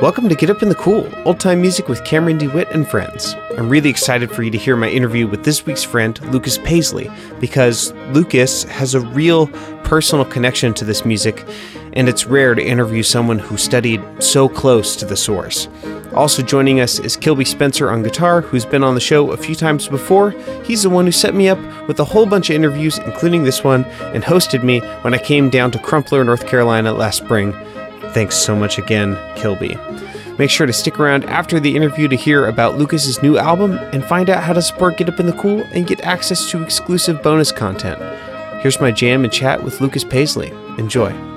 [0.00, 3.34] Welcome to Get Up in the Cool, old time music with Cameron DeWitt and friends.
[3.58, 7.10] I'm really excited for you to hear my interview with this week's friend, Lucas Paisley,
[7.40, 9.48] because Lucas has a real
[9.82, 11.44] personal connection to this music,
[11.94, 15.66] and it's rare to interview someone who studied so close to the source.
[16.14, 19.56] Also joining us is Kilby Spencer on guitar, who's been on the show a few
[19.56, 20.30] times before.
[20.62, 23.64] He's the one who set me up with a whole bunch of interviews, including this
[23.64, 23.84] one,
[24.14, 27.52] and hosted me when I came down to Crumpler, North Carolina last spring.
[28.12, 29.78] Thanks so much again, Kilby.
[30.38, 34.04] Make sure to stick around after the interview to hear about Lucas's new album and
[34.04, 37.22] find out how to support Get Up in the Cool and get access to exclusive
[37.22, 38.00] bonus content.
[38.62, 40.50] Here's my jam and chat with Lucas Paisley.
[40.78, 41.31] Enjoy.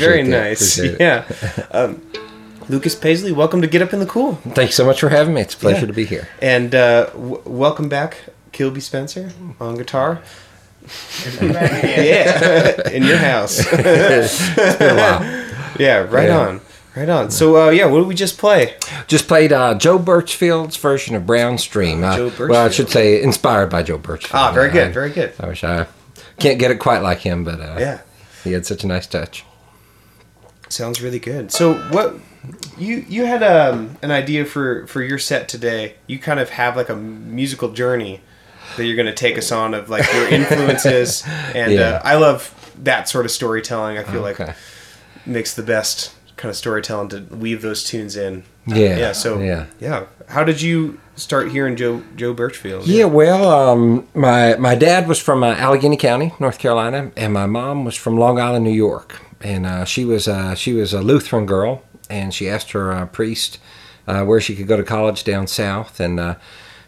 [0.00, 0.28] Very that.
[0.30, 0.76] nice.
[0.78, 1.24] Appreciate yeah.
[1.70, 2.02] Um,
[2.68, 4.34] Lucas Paisley, welcome to Get Up in the Cool.
[4.54, 5.40] Thank you so much for having me.
[5.40, 5.86] It's a pleasure Yeah.
[5.86, 6.28] to be here.
[6.40, 8.18] And uh, w- welcome back,
[8.52, 10.20] Kilby Spencer on guitar.
[11.40, 13.58] yeah, in your house.
[13.72, 15.22] It's been a while.
[15.78, 16.38] yeah, right Yeah.
[16.38, 16.60] on.
[16.96, 17.30] Right on.
[17.30, 18.76] So, uh, yeah, what did we just play?
[19.06, 22.02] Just played uh, Joe Birchfield's version of Brown Stream.
[22.02, 24.34] Uh, Joe Well, I should say inspired by Joe Birchfield.
[24.34, 25.32] Ah, very I- good, very good.
[25.38, 25.86] I wish I
[26.38, 28.00] can't get it quite like him, but uh, Yeah,
[28.44, 29.44] he had such a nice touch.
[30.70, 31.52] Sounds really good.
[31.52, 32.14] So, what
[32.78, 35.96] you you had um, an idea for for your set today?
[36.06, 38.20] You kind of have like a musical journey
[38.76, 41.80] that you're going to take us on of like your influences, and Yeah.
[41.96, 43.98] uh, I love that sort of storytelling.
[43.98, 44.38] I feel like
[45.26, 48.44] makes the best kind of storytelling to weave those tunes in.
[48.66, 48.96] Yeah.
[48.96, 49.12] Yeah.
[49.12, 49.66] So yeah.
[49.80, 50.04] yeah.
[50.28, 52.86] How did you start hearing Joe Joe Birchfield?
[52.86, 57.46] Yeah, well, um, my my dad was from uh, Alleghany County, North Carolina, and my
[57.46, 59.20] mom was from Long Island, New York.
[59.40, 63.06] And uh, she was uh, she was a Lutheran girl, and she asked her uh,
[63.06, 63.58] priest
[64.06, 66.34] uh, where she could go to college down south, and uh,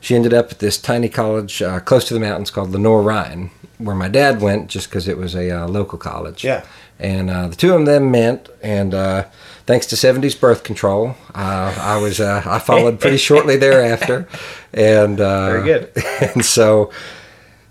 [0.01, 3.95] she ended up at this tiny college uh, close to the mountains called Lenoir-Rhyne, where
[3.95, 6.43] my dad went just because it was a uh, local college.
[6.43, 6.65] Yeah.
[6.99, 9.25] And uh, the two of them met, and uh,
[9.67, 14.29] thanks to '70s birth control, uh, I was uh, I followed pretty shortly thereafter,
[14.73, 15.93] and uh, Very good.
[16.35, 16.93] and so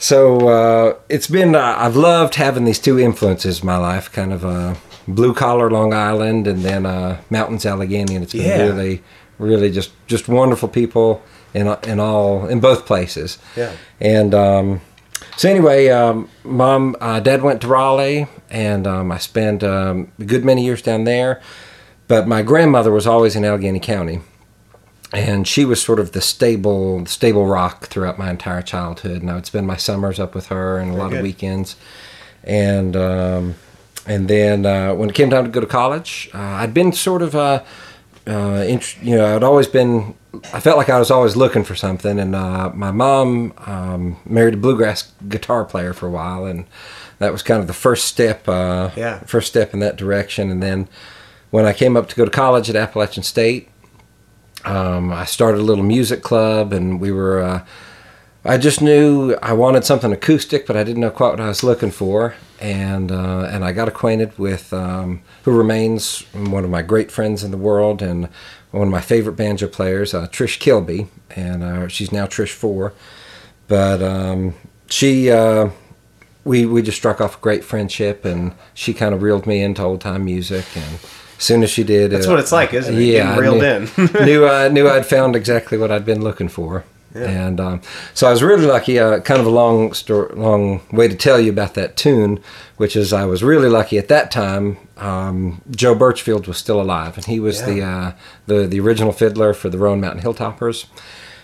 [0.01, 4.33] so uh, it's been uh, I've loved having these two influences in my life, kind
[4.33, 4.73] of uh,
[5.07, 8.63] blue collar Long Island and then uh, mountains Alleghany, and it's been Yeah.
[8.67, 9.01] really
[9.37, 11.21] really just just wonderful people
[11.53, 13.37] in in all in both places.
[13.55, 13.71] Yeah.
[13.99, 14.81] And um,
[15.37, 20.25] so anyway, um, mom, uh, dad went to Raleigh, and um, I spent um, a
[20.25, 21.41] good many years down there.
[22.07, 24.19] But my grandmother was always in Alleghany County,
[25.13, 29.21] and she was sort of the stable stable rock throughout my entire childhood.
[29.21, 31.17] And I would spend my summers up with her and a lot good.
[31.17, 31.75] of weekends.
[32.43, 33.55] And um,
[34.07, 37.21] and then uh, when it came time to go to college, uh, I'd been sort
[37.21, 37.63] of uh,
[38.27, 40.15] uh, int- you know, I'd always been.
[40.53, 44.53] I felt like I was always looking for something, and uh, my mom um, married
[44.53, 46.65] a bluegrass guitar player for a while, and
[47.19, 48.47] that was kind of the first step.
[48.47, 49.19] Uh, Yeah.
[49.25, 50.87] First step in that direction, and then
[51.51, 53.67] when I came up to go to college at Appalachian State,
[54.65, 57.41] um, I started a little music club, and we were.
[57.41, 57.65] Uh,
[58.43, 61.63] I just knew I wanted something acoustic, but I didn't know quite what I was
[61.63, 62.33] looking for.
[62.59, 67.43] And uh, and I got acquainted with um, who remains one of my great friends
[67.43, 68.29] in the world and
[68.71, 72.93] one of my favorite banjo players, uh, Trish Kilby, and uh, she's now Trish Fore.
[73.67, 74.55] But um,
[74.87, 75.69] she, uh,
[76.43, 79.83] we we just struck off a great friendship, and she kind of reeled me into
[79.83, 80.65] old time music.
[80.75, 80.99] And
[81.43, 83.01] soon as she did, That's uh, what it's like, isn't it?
[83.01, 83.57] Yeah, Getting I reeled
[83.97, 84.25] knew, in.
[84.25, 86.83] knew I knew I'd found exactly what I'd been looking for.
[87.13, 87.81] And um,
[88.13, 88.97] so I was really lucky.
[88.97, 92.41] Uh, kind of a long story, long way to tell you about that tune,
[92.77, 94.77] which is I was really lucky at that time.
[94.95, 98.11] Um, Joe Birchfield was still alive, and he was the uh,
[98.47, 100.85] the the original fiddler for the Roan Mountain Hilltoppers.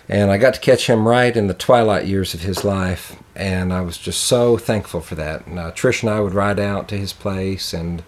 [0.08, 3.70] And I got to catch him right in the twilight years of his life, and
[3.70, 5.46] I was just so thankful for that.
[5.46, 8.02] And uh, Trish and I would ride out to his place, and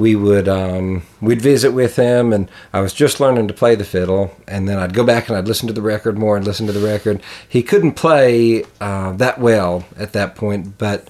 [0.00, 3.84] we would um, we'd visit with him and I was just learning to play the
[3.84, 6.66] fiddle and then I'd go back and I'd listen to the record more and listen
[6.66, 11.08] to the record he couldn't play uh, that well at that point but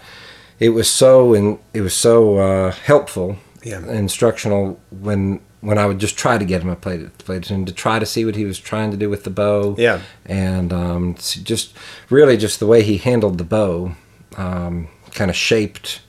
[0.58, 3.80] it was so and it was so uh, helpful Yeah.
[3.88, 7.72] instructional when when I would just try to get him to play play and to
[7.72, 10.00] try to see what he was trying to do with the bow Yeah.
[10.26, 11.14] and um,
[11.52, 11.76] just
[12.10, 13.92] really just the way he handled the bow
[14.36, 16.00] um, kind of shaped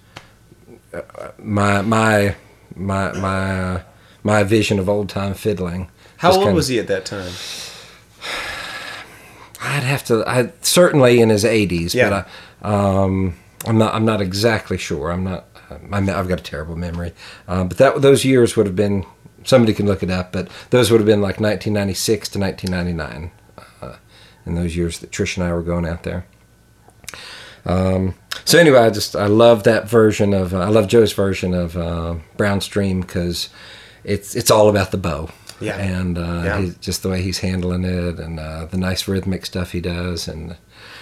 [0.94, 1.01] uh,
[1.38, 2.36] my my
[2.76, 3.82] my my uh,
[4.24, 5.90] my vision of old time fiddling.
[6.18, 7.32] How old was he at that time?
[9.64, 10.24] I'd have to.
[10.28, 12.10] I certainly in his eighties, Yeah.
[12.10, 12.28] but
[12.68, 13.36] I, um,
[13.66, 13.94] I'm not.
[13.94, 15.12] I'm not exactly sure.
[15.12, 15.46] I'm not.
[15.92, 17.14] I'm, I've got a terrible memory,
[17.48, 19.06] uh, but that those years would have been.
[19.44, 23.32] Somebody can look it up, but those would have been like 1996 to 1999,
[23.82, 23.96] uh,
[24.46, 26.26] in those years that Trish and I were going out there.
[27.66, 28.16] Um,
[28.46, 31.78] so anyway, I just I love that version of uh, I love Joe's version of
[31.78, 33.50] uh, Brown Stream because
[34.04, 35.30] it's it's all about the bow.
[35.60, 35.78] Yeah.
[35.78, 36.60] and uh, Yeah.
[36.62, 40.28] he's, just the way he's handling it and uh, the nice rhythmic stuff he does.
[40.28, 40.58] And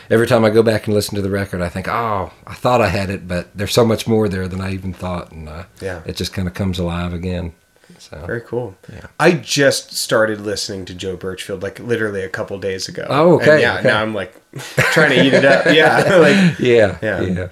[0.10, 2.82] every time I go back and listen to the record, I think, oh, I thought
[2.82, 5.64] I had it, but there's so much more there than I even thought, and uh,
[5.80, 6.02] Yeah.
[6.06, 7.54] it just kind of comes alive again.
[8.00, 8.76] So Very cool.
[8.92, 9.08] Yeah.
[9.20, 13.06] I just started listening to Joe Birchfield like literally a couple days ago.
[13.10, 13.88] Oh, okay, And yeah, okay.
[13.88, 14.34] now I'm like
[14.94, 15.66] trying to eat it up.
[15.74, 17.22] Yeah, like yeah, Yeah.
[17.22, 17.48] yeah.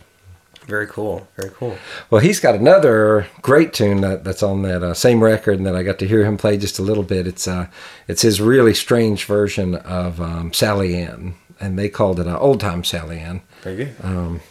[0.66, 1.28] very cool.
[1.38, 1.78] Very cool.
[2.10, 5.76] Well, he's got another great tune that, that's on that uh, same record, and that
[5.76, 7.28] I got to hear him play just a little bit.
[7.28, 7.68] It's uh,
[8.08, 12.60] it's his really strange version of um, Sally Ann, and they called it uh, old
[12.60, 13.42] time Sally Ann.
[13.64, 13.96] Very good.
[14.02, 14.42] Um,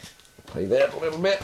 [0.46, 1.42] play that a little bit.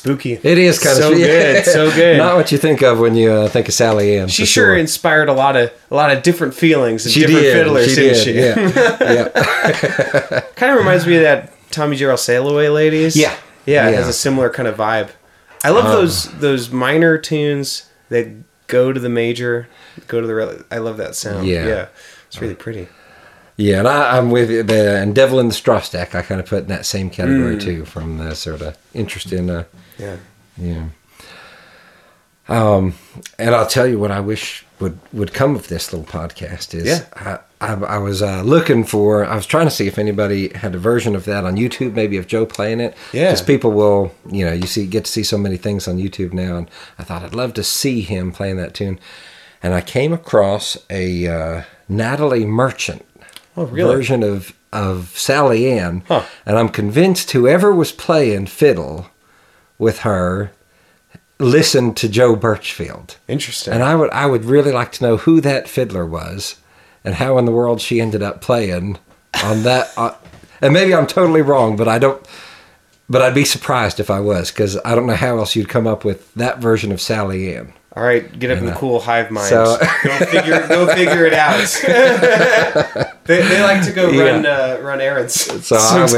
[0.00, 0.32] Spooky.
[0.32, 1.64] It is kind so of good.
[1.66, 2.16] So good.
[2.16, 4.28] Not what you think of when you uh, think of Sally Ann.
[4.28, 7.42] she for sure inspired a lot of a lot of different feelings and She different
[7.42, 7.52] did.
[7.52, 8.24] fiddlers, she didn't did.
[8.24, 8.32] she?
[8.34, 9.32] Yeah.
[10.32, 10.40] yeah.
[10.56, 13.16] kind of reminds me of that Tommy Jarrell Sail Away ladies.
[13.16, 13.36] Yeah.
[13.66, 15.10] Yeah, it has a similar kind of vibe.
[15.62, 18.26] I love those those minor tunes that
[18.66, 19.68] go to the major,
[20.08, 20.64] go to the.
[20.70, 21.46] I love that sound.
[21.46, 21.66] Yeah.
[21.66, 21.86] yeah.
[22.26, 22.88] It's really pretty.
[23.60, 24.62] Yeah, and I, I'm with you.
[24.62, 27.56] The, and Devil in the Straw Stack, I kind of put in that same category
[27.56, 27.62] Mm.
[27.62, 29.64] too, from the sort of interest in, uh,
[29.98, 30.16] Yeah.
[30.56, 30.84] yeah.
[32.48, 32.94] Um,
[33.38, 36.86] and I'll tell you what I wish would would come of this little podcast is
[36.86, 37.04] Yeah.
[37.14, 40.74] I, I, I was uh, looking for I was trying to see if anybody had
[40.74, 42.96] a version of that on YouTube, maybe of Joe playing it.
[43.12, 43.26] Yeah.
[43.28, 46.32] because people will, you know, you see get to see so many things on YouTube
[46.32, 48.98] now, and I thought I'd love to see him playing that tune.
[49.62, 53.04] And I came across a uh, Natalie Merchant
[53.56, 53.94] Oh, really?
[53.94, 56.22] version of of Sally Ann, Huh.
[56.46, 59.06] and I'm convinced whoever was playing fiddle
[59.78, 60.52] with her
[61.38, 63.16] listened to Joe Birchfield.
[63.26, 63.72] Interesting.
[63.74, 66.56] And I would I would really like to know who that fiddler was
[67.04, 68.98] and how in the world she ended up playing
[69.42, 69.90] on that.
[69.96, 70.14] Uh,
[70.62, 72.24] and maybe I'm totally wrong, but I don't.
[73.08, 75.86] But I'd be surprised if I was because I don't know how else you'd come
[75.86, 77.72] up with that version of Sally Ann.
[77.96, 79.48] All right, get up in the cool hive mind.
[79.48, 81.58] so- go figure, go figure it out.
[83.24, 84.22] they, they like to go Yeah.
[84.30, 85.34] run uh, run errands.
[85.66, 86.12] So I would,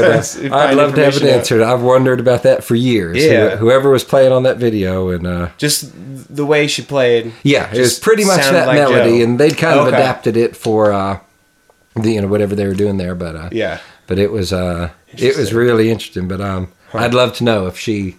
[0.77, 1.33] love to have an information out.
[1.33, 1.63] answer.
[1.63, 3.17] I've wondered about that for years.
[3.17, 3.51] Yeah.
[3.55, 5.91] Who- whoever was playing on that video, and uh, Just
[6.33, 7.33] the way she played.
[7.43, 9.23] yeah, it was pretty much that like melody, Joe.
[9.23, 9.95] and they'd kind of Okay.
[9.97, 11.19] adapted it for uh,
[11.95, 13.15] the you know whatever they were doing there.
[13.15, 13.79] But uh, Yeah.
[14.05, 16.27] but it was uh, it was really interesting.
[16.27, 18.17] But um, I'd love to know if she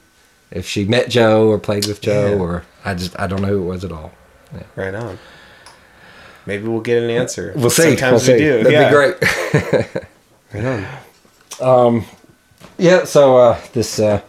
[0.54, 2.38] if she met Joe or played with Joe, Yeah.
[2.42, 4.12] or I just I don't know who it was at all.
[4.76, 5.18] Right on.
[6.46, 7.52] Maybe we'll get an answer.
[7.56, 7.96] We'll see.
[7.96, 8.44] Sometimes we'll we see.
[8.44, 8.62] do.
[8.62, 8.88] That'd yeah.
[8.88, 10.06] be great.
[10.54, 10.88] Right
[11.60, 12.04] on.
[12.78, 14.20] Yeah, so uh, this, uh,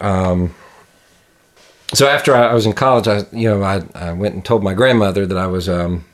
[0.00, 0.54] um,
[1.94, 4.62] so after I, I was in college, I you know I, I went and told
[4.62, 6.04] my grandmother that I was um,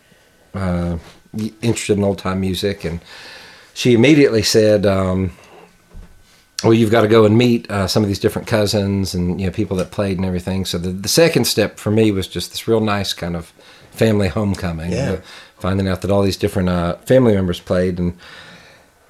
[0.55, 0.99] uh,
[1.63, 3.01] interested in old time music, and
[3.75, 5.33] she immediately said, um,
[6.65, 9.47] "Well, you've got to go and meet uh, some of these different cousins and you
[9.47, 12.51] know people that played and everything." So the the second step for me was just
[12.51, 13.53] this real nice kind of
[13.91, 15.13] family homecoming, Yeah.
[15.13, 15.21] uh,
[15.59, 18.15] finding out that all these different uh, family members played and.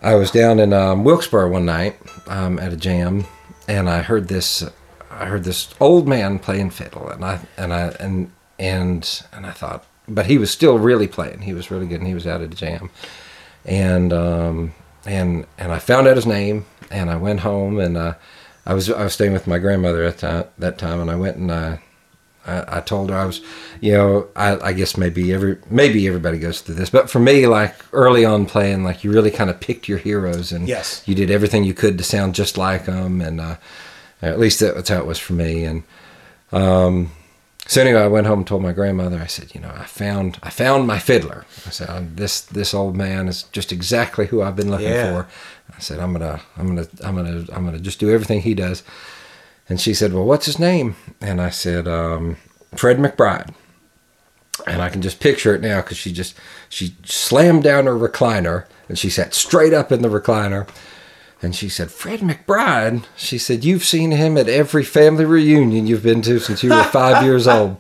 [0.03, 1.97] I was down in um, Wilkesboro one night
[2.29, 3.25] um, at a jam,
[3.67, 4.63] and I heard this.
[5.11, 9.53] I heard this old man playing fiddle, and I and I and and and I
[9.53, 11.41] thought, but he was still really playing.
[11.41, 12.91] He was really good, and he was out at a jam,
[13.65, 14.75] and um,
[15.07, 18.15] and and I found out his name, and I went home, and uh,
[18.67, 21.37] I was I was staying with my grandmother at that that time, and I went
[21.37, 21.81] and I.
[22.47, 23.41] I, I told her I was,
[23.81, 27.47] you know, I, I guess maybe every maybe everybody goes through this, but for me,
[27.47, 31.03] like early on playing, like you really kind of picked your heroes and Yes.
[31.07, 33.57] you did everything you could to sound just like them, and uh,
[34.21, 35.65] at least that was how it was for me.
[35.65, 35.85] And
[36.53, 37.13] um,
[37.67, 39.19] so anyway, I went home and told my grandmother.
[39.19, 41.45] I said, you know, I found I found my fiddler.
[41.67, 45.23] I said, "Um, this this old man is just exactly who I've been looking Yeah.
[45.25, 45.29] for.
[45.75, 48.83] I said, I'm gonna I'm gonna I'm gonna I'm gonna just do everything he does.
[49.69, 50.95] And she said, Well, what's his name?
[51.23, 52.37] And I said, um,
[52.77, 53.55] Fred McBride.
[54.67, 56.35] And I can just picture it now because she just
[56.69, 60.69] she slammed down her recliner and she sat straight up in the recliner.
[61.45, 63.05] And she said, Fred McBride.
[63.17, 66.83] She said, You've seen him at every family reunion you've been to since you were
[66.85, 67.77] five years old.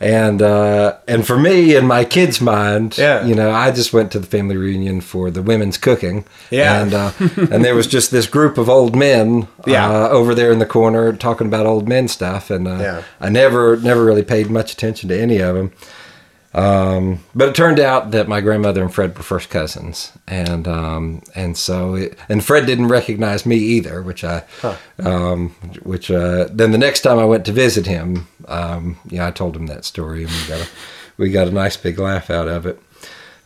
[0.00, 3.24] And uh, and for me, in my kid's mind, Yeah.
[3.26, 6.24] you know, I just went to the family reunion for the women's cooking.
[6.50, 6.82] Yeah.
[6.82, 7.12] And uh,
[7.52, 9.88] and there was just this group of old men Yeah.
[9.90, 13.02] uh, over there in the corner talking about old men stuff, and uh, Yeah.
[13.20, 15.72] I never never really paid much attention to any of them.
[16.58, 21.22] Um, but it turned out that my grandmother and Fred were first cousins, and um,
[21.36, 24.42] and so it, and Fred didn't recognize me either, which I,
[24.98, 25.50] um,
[25.82, 29.54] which uh, then the next time I went to visit him, um, yeah, I told
[29.56, 30.68] him that story, and we got a,
[31.16, 32.80] we got a nice big laugh out of it.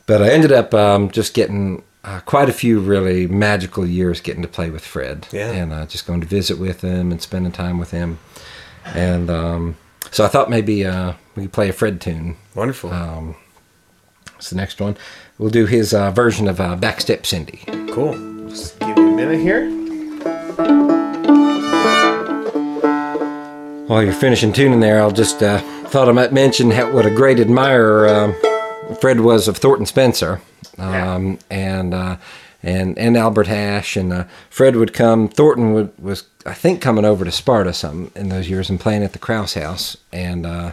[0.06, 4.42] But I ended up um, just getting uh, quite a few really magical years getting
[4.42, 5.50] to play with Fred, Yeah.
[5.50, 8.18] and uh, just going to visit with him and spending time with him,
[8.86, 9.76] and um,
[10.10, 12.36] so I thought maybe uh, we could play a Fred tune.
[12.54, 12.92] Wonderful.
[12.92, 13.36] Um,
[14.50, 14.96] the next one.
[15.38, 17.62] We'll do his uh, version of uh, Backstep Cindy.
[17.92, 18.12] cool.
[18.48, 19.70] Just give me a minute here.
[23.86, 27.10] While you're finishing tuning there, I'll just uh, thought I might mention how, what a
[27.10, 28.34] great admirer um
[29.00, 30.40] Fred was of Thornton Spencer,
[30.76, 32.16] um, and uh,
[32.62, 35.28] and and Albert Hash, and uh, Fred would come.
[35.28, 39.02] Thornton would, was I think coming over to Sparta some in those years and playing
[39.02, 40.72] at the Crouse House, and uh,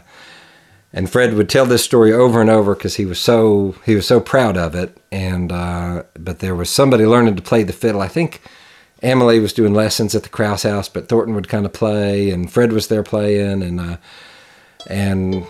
[0.94, 4.08] and Fred would tell this story over and over because he was so he was
[4.08, 4.98] so proud of it.
[5.12, 8.02] And uh, but there was somebody learning to play the fiddle.
[8.02, 8.42] I think
[9.02, 12.52] Emily was doing lessons at the Crouse House, but Thornton would kind of play, and
[12.52, 13.98] Fred was there playing, and uh,
[14.88, 15.46] and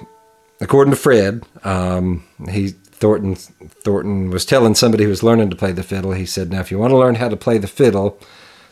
[0.62, 5.72] according to Fred, um, he Thornton Thornton was telling somebody who was learning to play
[5.72, 6.12] the fiddle.
[6.12, 8.20] He said, "Now, if you want to learn how to play the fiddle,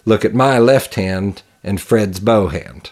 [0.05, 2.91] look at my left hand and Fred's bow hand."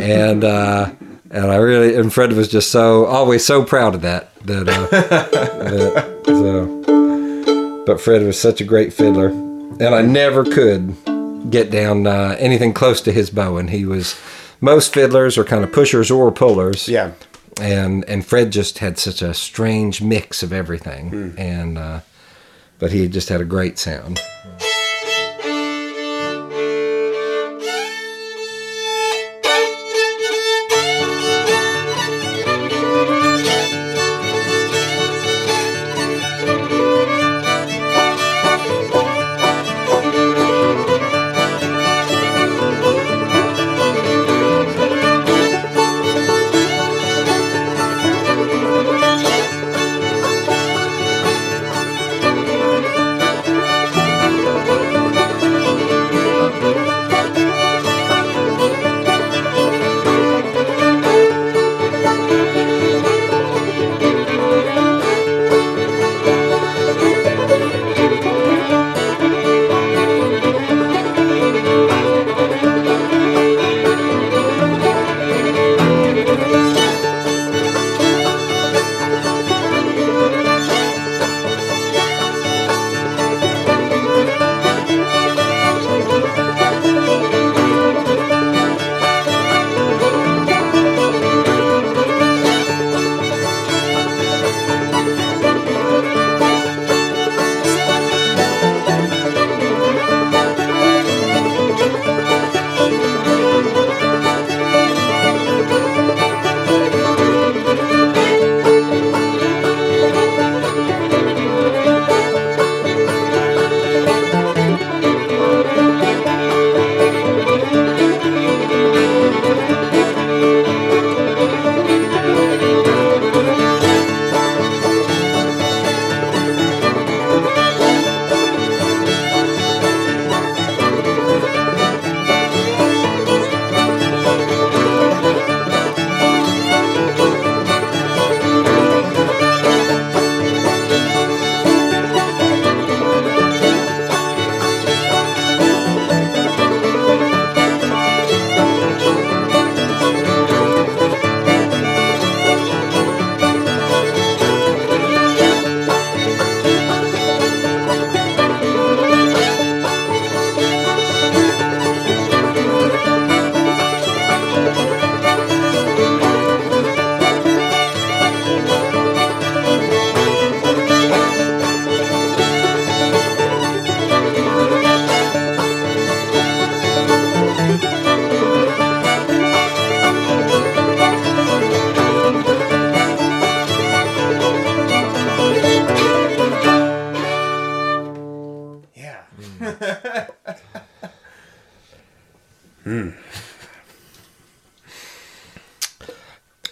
[0.00, 0.90] And uh,
[1.30, 4.86] and I really and Fred was just so always so proud of that that, uh,
[4.90, 7.84] that so.
[7.86, 10.94] But Fred was such a great fiddler, and I never could
[11.50, 14.20] get down uh, anything close to his bow, and He was
[14.60, 16.86] most fiddlers are kind of pushers or pullers.
[16.88, 17.12] Yeah.
[17.60, 22.00] And and Fred just had such a strange mix of everything, and uh,
[22.78, 24.18] but he just had a great sound.
[24.44, 24.79] Yeah.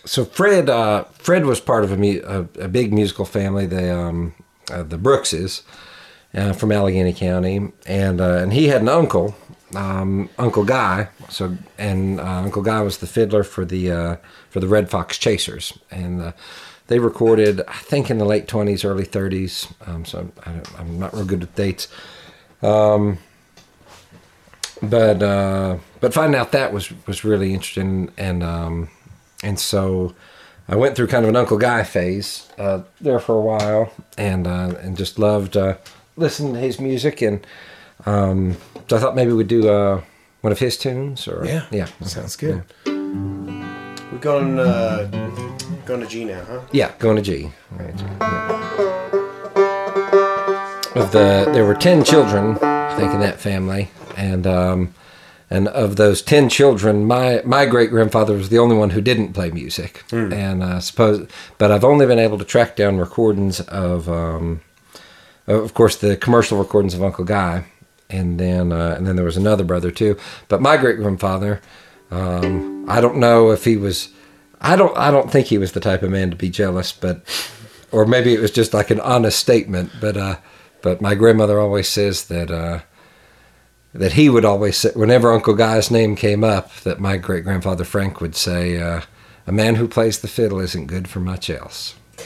[0.09, 3.95] So Fred, uh, Fred was part of a, mu- a, a big musical family, the
[3.95, 4.35] um,
[4.73, 5.63] uh, the Brookses,
[6.33, 9.37] uh, from Alleghany County, and uh, and he had an uncle,
[9.77, 11.11] um, Uncle Guy.
[11.29, 14.17] So and uh, Uncle Guy was the fiddler for the uh,
[14.49, 16.33] for the Red Fox Chasers, and
[16.87, 19.69] they recorded, I think, in the late twenties, early thirties.
[19.87, 21.87] Um, so I, I'm not real good with dates.
[22.63, 23.19] Um,
[24.81, 25.19] but
[26.01, 28.89] but finding out that was was really interesting, and um,
[29.43, 30.15] and so
[30.69, 34.47] I went through kind of an Uncle Guy phase uh, there for a while, and
[34.47, 35.77] uh, and just loved uh,
[36.17, 37.47] listening to his music, and
[38.07, 38.57] um,
[38.89, 40.03] so I thought maybe we'd do uh,
[40.41, 41.67] one of his tunes, or Yeah.
[41.71, 42.63] yeah, Sounds good.
[42.87, 45.05] We're going uh
[45.85, 46.61] going to G now, huh?
[46.73, 47.51] Yeah, going to G.
[47.71, 47.95] Right.
[47.99, 48.65] yeah.
[50.95, 54.95] Of the, there were ten children, I think, in that family, and um,
[55.51, 59.33] and of those ten children, my my great grandfather was the only one who didn't
[59.33, 64.09] play music, and i suppose, but I've only been able to track down recordings of,
[64.09, 64.61] um,
[65.47, 67.65] of course, the commercial recordings of Uncle Guy,
[68.11, 70.19] and then uh, and then there was another brother too.
[70.49, 71.61] But my great grandfather,
[72.11, 74.11] um, I don't know if he was.
[74.61, 74.97] I don't.
[74.99, 77.23] I don't think he was the type of man to be jealous, but
[77.91, 79.93] or maybe it was just like an honest statement.
[80.01, 80.37] But uh,
[80.83, 82.81] but my grandmother always says that uh,
[83.95, 87.85] that he would always say whenever Uncle Guy's name came up, that my great grandfather
[87.85, 89.01] Frank would say, uh,
[89.47, 91.95] "A man who plays the fiddle isn't good for much else."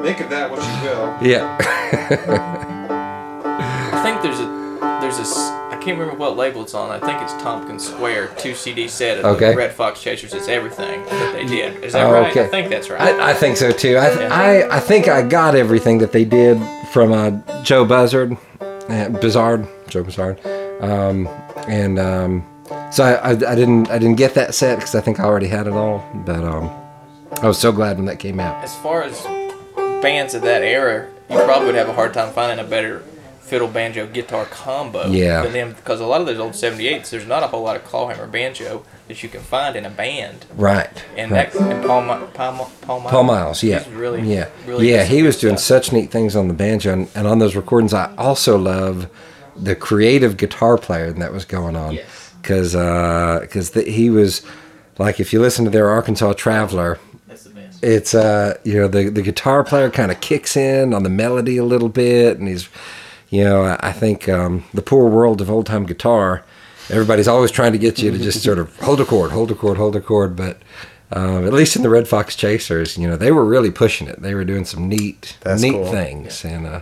[0.00, 1.18] Make of that what you will.
[1.20, 1.56] Yeah.
[3.92, 4.46] I think there's a
[5.02, 6.90] there's a s- I can't remember what label it's on.
[6.90, 9.54] I think it's Tompkins Square two CD set of Okay.
[9.54, 10.34] Red Fox Chasers.
[10.34, 11.82] It's everything that they did.
[11.82, 12.30] Is that Oh, right?
[12.30, 12.44] okay.
[12.44, 13.00] I think that's right.
[13.00, 13.96] I, I think so too.
[13.98, 14.28] I, th- Yeah.
[14.34, 16.60] I I think I got everything that they did
[16.92, 17.30] from uh,
[17.62, 20.36] Joe Bussard, uh, Bizarre, Joe Bizarre,
[20.80, 21.26] um,
[21.66, 22.46] and um,
[22.92, 25.48] so I, I, I didn't I didn't get that set because I think I already
[25.48, 26.04] had it all.
[26.14, 26.70] But um,
[27.42, 28.62] I was so glad when that came out.
[28.62, 29.22] as far as
[30.02, 33.02] bands of that era, you probably would have a hard time finding a better
[33.48, 35.46] fiddle banjo guitar combo Yeah.
[35.46, 38.26] them because a lot of those old 78s there's not a whole lot of clawhammer
[38.26, 40.90] banjo that you can find in a band Right.
[41.16, 41.50] and right.
[41.52, 42.02] that and Paul
[42.34, 45.04] Paul, Paul Miles, Paul Miles, yeah, really yeah, really yeah.
[45.04, 45.84] He was doing stuff.
[45.84, 49.08] such neat things on the banjo, and, and on those recordings, I also love
[49.56, 52.32] the creative guitar player that was going on, Yes.
[52.42, 52.72] because
[53.40, 54.42] because he was
[54.98, 57.50] like, if you listen to their Arkansas Traveler, that's the
[57.82, 61.56] it's uh you know the the guitar player kind of kicks in on the melody
[61.56, 62.68] a little bit, and he's
[63.30, 66.44] you know I, I think um, the poor world of old time guitar.
[66.90, 69.54] Everybody's always trying to get you to just sort of hold a chord, hold a
[69.54, 70.34] chord, hold a chord.
[70.36, 70.58] But
[71.12, 74.22] um, at least in the Red Fox Chasers, you know, they were really pushing it.
[74.22, 75.90] They were doing some neat, That's neat cool.
[75.90, 76.44] things.
[76.44, 76.80] And uh,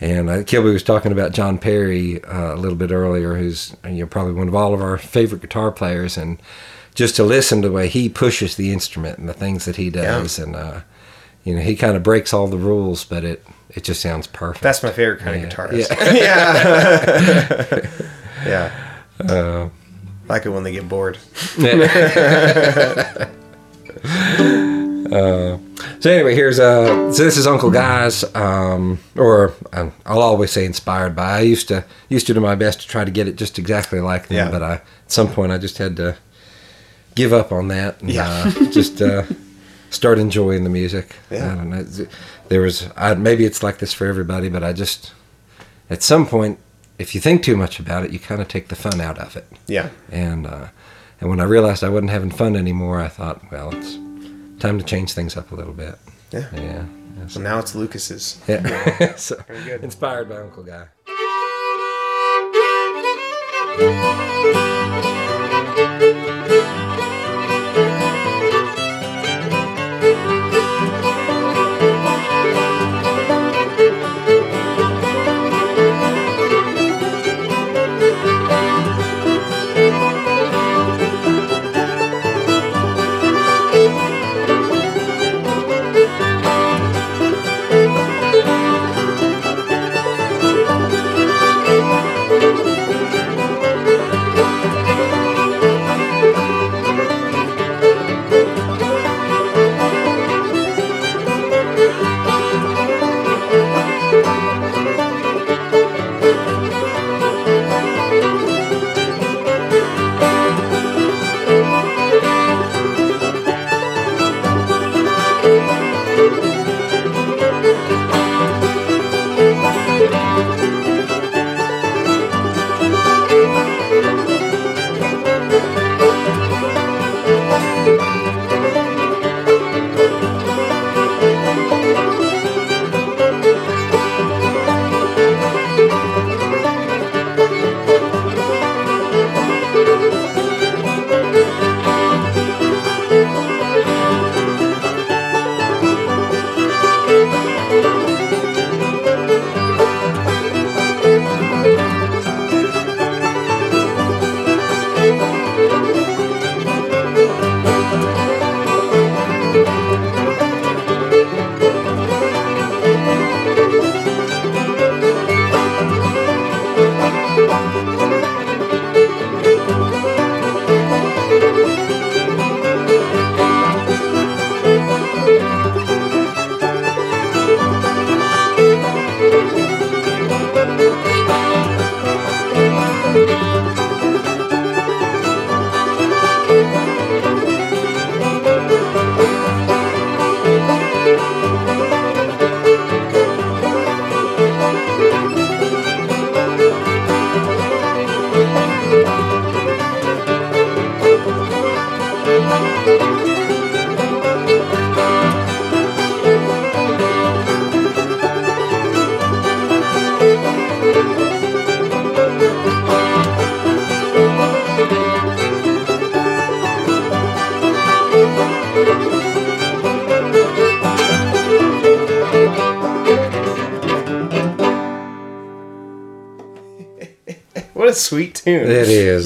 [0.00, 4.00] and uh, Kilby was talking about John Perry uh, a little bit earlier, who's you
[4.00, 6.42] know probably one of all of our favorite guitar players, and
[6.96, 9.90] just to listen to the way he pushes the instrument and the things that he
[9.90, 10.80] does, and uh,
[11.44, 14.62] you know he kind of breaks all the rules, but it it just sounds perfect.
[14.62, 15.46] That's my favorite kind Yeah.
[15.46, 15.90] of guitarist.
[18.44, 18.46] Yeah.
[18.46, 18.70] yeah.
[19.32, 19.68] Uh,
[20.28, 21.18] like it when they get bored.
[25.12, 25.58] Uh,
[26.00, 30.64] so anyway, here's uh so this is Uncle Guy's um or um, I'll always say
[30.64, 31.38] inspired by.
[31.38, 34.00] I used to used to do my best to try to get it just exactly
[34.00, 34.50] like them, Yeah.
[34.50, 36.16] but I at some point I just had to
[37.14, 38.26] give up on that and Yeah.
[38.56, 39.24] uh, just uh,
[39.92, 41.16] start enjoying the music.
[41.30, 41.52] Yeah.
[41.52, 41.86] I don't know.
[42.48, 45.12] There was I, maybe it's like this for everybody, but I just
[45.90, 46.58] at some point
[46.98, 49.36] if you think too much about it, you kind of take the fun out of
[49.36, 49.46] it.
[49.66, 49.90] Yeah.
[50.10, 50.68] And uh,
[51.20, 53.94] and when I realized I wasn't having fun anymore, I thought, well, it's
[54.60, 55.96] time to change things up a little bit.
[56.32, 56.48] Yeah.
[56.52, 56.84] Yeah.
[57.18, 58.40] yeah, So now it's Lucas's.
[58.48, 59.14] yeah.
[59.16, 59.84] so, good.
[59.84, 60.86] Inspired by Uncle Guy.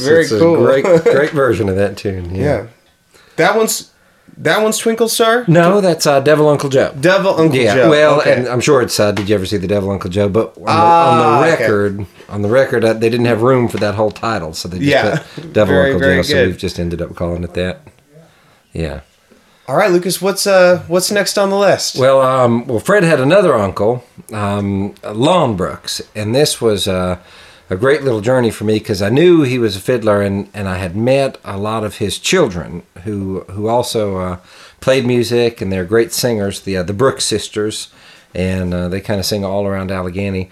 [0.06, 0.56] Very it's cool.
[0.56, 2.34] Great, great version of that tune.
[2.34, 2.42] Yeah.
[2.44, 2.66] yeah.
[3.36, 3.92] That one's
[4.38, 5.44] that one's Twinkle Star?
[5.48, 6.94] No, that's uh, Devil Uncle Joe.
[7.00, 7.90] Devil Uncle yeah, Joe.
[7.90, 8.34] well, okay.
[8.34, 8.98] and I'm sure it's.
[9.00, 10.28] Uh, did you ever see the Devil Uncle Joe?
[10.28, 11.62] But on the, Ah, on the okay.
[11.62, 14.78] record, on the record, uh, they didn't have room for that whole title, so they
[14.78, 15.22] just Yeah.
[15.34, 16.22] put Devil Very, Uncle very Joe.
[16.22, 17.80] So we've just ended up calling it that.
[18.72, 19.00] Yeah.
[19.68, 21.96] All right, Lucas, what's uh what's next on the list?
[21.98, 27.18] Well, um, well, Fred had another uncle, um, Lon Brooks, and this was uh,
[27.68, 30.68] a great little journey for me because I knew he was a fiddler, and, and
[30.68, 34.38] I had met a lot of his children who who also uh,
[34.80, 37.88] played music, and they're great singers, the uh, the Brooks sisters,
[38.34, 40.48] and uh, they kind of sing all around Alleghany,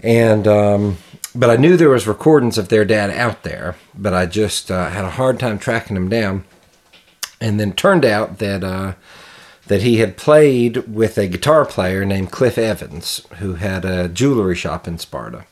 [0.00, 0.96] and um,
[1.34, 4.88] but I knew there was recordings of their dad out there, but I just uh,
[4.88, 6.44] had a hard time tracking them down,
[7.40, 8.64] and then turned out that.
[8.64, 8.94] Uh,
[9.68, 14.56] that he had played with a guitar player named Cliff Evans, who had a jewelry
[14.56, 15.44] shop in Sparta.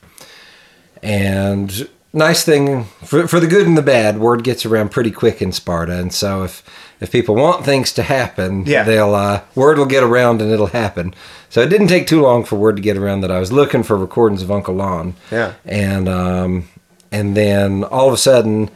[1.03, 5.41] And nice thing for, for the good and the bad, word gets around pretty quick
[5.41, 6.63] in Sparta, and so if
[7.01, 8.83] if people want things to happen, Yeah.
[8.85, 11.15] they'll uh, word will get around and it'll happen.
[11.49, 13.83] So it didn't take too long for word to get around that I was looking
[13.83, 15.15] for recordings of Uncle Lon.
[15.33, 15.55] Yeah.
[15.65, 16.69] and um,
[17.11, 18.71] and then all of a sudden,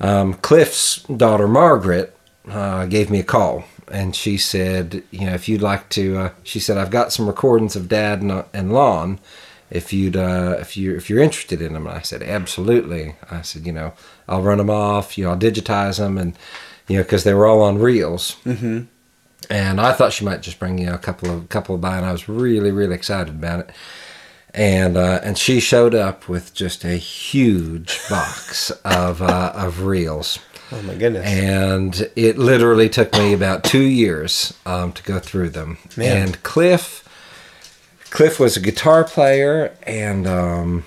[0.00, 2.16] um, Cliff's daughter Margaret
[2.48, 6.30] uh, gave me a call, and she said, you know, if you'd like to, uh,
[6.44, 9.18] she said, I've got some recordings of Dad and, uh, and Lon.
[9.70, 13.16] If you'd, uh, if you if you're interested in them, and I said, absolutely.
[13.30, 13.92] I said, you know,
[14.28, 15.18] I'll run them off.
[15.18, 16.36] You know, I'll digitize them, and
[16.88, 18.36] you know, because they were all on reels.
[18.44, 18.82] Mm-hmm.
[19.50, 21.96] And I thought she might just bring you know, a couple of couple of by,
[21.96, 23.70] and I was really really excited about it
[24.56, 30.38] and uh, and she showed up with just a huge box of uh, of reels,
[30.72, 31.26] oh my goodness.
[31.26, 35.76] and it literally took me about two years um, to go through them.
[35.96, 36.28] Man.
[36.28, 37.06] And Cliff,
[38.10, 40.84] Cliff was a guitar player, and um,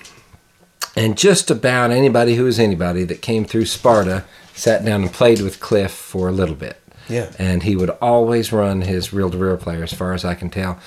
[0.96, 5.42] and just about anybody who was anybody that came through Sparta sat down and played
[5.42, 6.78] with Cliff for a little bit.
[7.08, 7.32] Yeah.
[7.40, 10.50] And he would always run his reel to reel player, as far as I can
[10.50, 10.80] tell.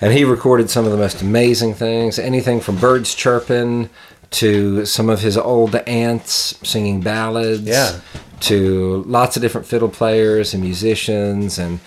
[0.00, 3.90] And he recorded some of the most amazing things anything from birds chirping
[4.30, 8.00] to some of his old aunts singing ballads Yeah.
[8.40, 11.58] to lots of different fiddle players and musicians.
[11.58, 11.80] And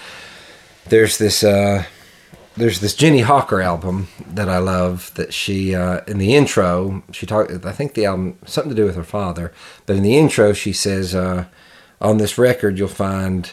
[0.89, 1.43] there's this.
[1.43, 1.85] Uh,
[2.55, 7.25] there's this Ginny Hawker album that I love that she uh, in the intro she
[7.25, 9.51] talked I think the album something to do with her father
[9.85, 11.45] but in the intro she says uh,
[12.01, 13.51] on this record you'll find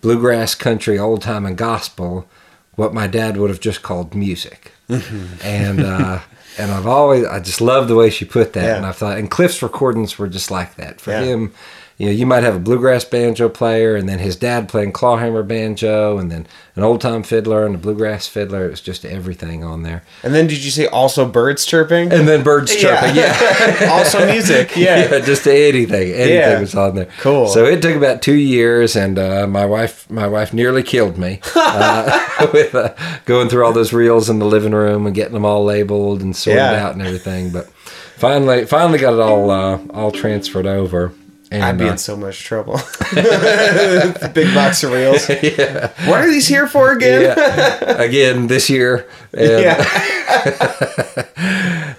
[0.00, 2.28] bluegrass country old time and gospel
[2.76, 6.20] what my dad would have just called music and uh,
[6.58, 8.76] and I've always I just love the way she put that Yeah.
[8.76, 11.22] and I thought and Cliff's recordings were just like that for Yeah.
[11.22, 11.54] him
[11.96, 15.42] you know, you might have a bluegrass banjo player, and then his dad playing clawhammer
[15.44, 18.66] banjo, and then an old time fiddler and a bluegrass fiddler.
[18.66, 20.02] It was just everything on there.
[20.24, 22.12] And then did you say also birds chirping?
[22.12, 23.14] And then birds chirping.
[23.14, 23.88] Yeah.
[23.92, 24.76] also music.
[24.76, 24.94] Yeah.
[25.14, 26.60] Yeah, just anything, anything Yeah.
[26.60, 27.08] was on there.
[27.20, 27.46] Cool.
[27.48, 31.40] So it took about two years, and uh, my wife, my wife nearly killed me
[31.56, 35.44] uh, with uh, going through all those reels in the living room and getting them
[35.44, 36.84] all labeled and sorted Yeah.
[36.86, 37.50] out and everything.
[37.50, 37.68] But
[38.16, 41.12] finally, finally got it all uh, all transferred over.
[41.50, 42.80] And, I'd be uh, in so much trouble.
[43.14, 45.28] Big box of reels.
[45.42, 45.92] yeah.
[46.08, 47.22] What are these here for again?
[47.22, 48.02] yeah.
[48.02, 49.08] Again this year.
[49.32, 51.30] And Yeah.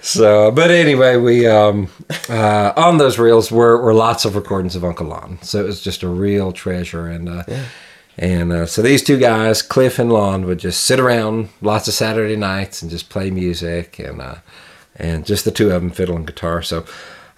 [0.06, 1.88] So, but anyway, we um,
[2.28, 5.38] uh, on those reels were, were lots of recordings of Uncle Lon.
[5.42, 7.42] So it was just a real treasure, and uh,
[8.16, 11.94] and uh, so these two guys, Cliff and Lon, would just sit around lots of
[11.94, 14.36] Saturday nights and just play music, and uh,
[14.94, 16.62] and just the two of them fiddling guitar.
[16.62, 16.84] So.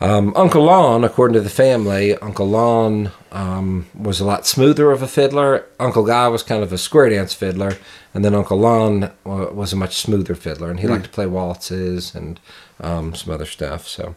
[0.01, 5.03] Um, Uncle Lon, according to the family, Uncle Lon um, was a lot smoother of
[5.03, 5.67] a fiddler.
[5.81, 7.79] Uncle Guy was kind of a square dance fiddler,
[8.15, 12.15] and then Uncle Lon was a much smoother fiddler, and he liked to play waltzes
[12.15, 12.39] and
[12.81, 13.89] um, some other stuff.
[13.89, 14.15] So,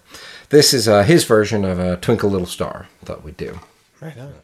[0.50, 2.88] this is uh, his version of a Twinkle Little Star.
[3.04, 3.60] Thought we'd do.
[4.00, 4.36] Right on.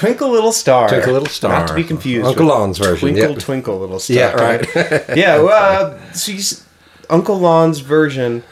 [0.00, 0.88] Twinkle Little Star.
[0.88, 1.52] Twinkle Little Star.
[1.60, 2.26] Not to be confused.
[2.26, 3.38] Uncle Lon's version, Twinkle yep.
[3.38, 4.16] Twinkle Little Star.
[4.16, 4.66] Yeah, right.
[5.16, 5.36] yeah.
[5.42, 6.66] Well, uh, so you, s-
[7.08, 8.42] Uncle Lon's version.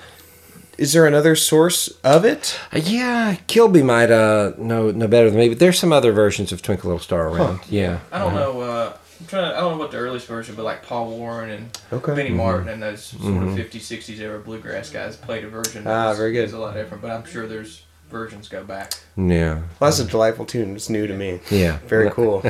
[0.76, 2.58] Is there another source of it?
[2.72, 6.52] Uh, yeah, Kilby might uh, know know better than me, but there's some other versions
[6.52, 7.61] of Twinkle Little Star around.
[7.68, 7.98] Yeah.
[8.12, 8.61] I don't know.
[8.61, 9.50] Uh, I'm trying.
[9.50, 12.14] To, I don't know what the earliest version, but like Paul Warren and Okay.
[12.14, 12.37] Benny Mm-hmm.
[12.37, 15.84] Martin and those sort of 50s, 60s era bluegrass guys played a version.
[15.87, 16.44] Ah, very good.
[16.44, 18.94] It's a lot different, but I'm sure there's versions go back.
[19.16, 19.54] Yeah.
[19.78, 20.74] Well, that's a delightful tune.
[20.74, 21.40] It's new to me.
[21.50, 21.78] Yeah.
[21.86, 22.42] Very cool.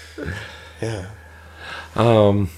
[0.80, 1.06] yeah.
[1.94, 2.50] Um,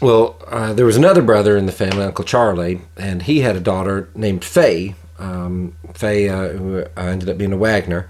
[0.00, 3.60] well, uh, there was another brother in the family, Uncle Charlie, and he had a
[3.60, 4.94] daughter named Faye.
[5.18, 8.08] Um, Faye, uh, who uh, ended up being a Wagner,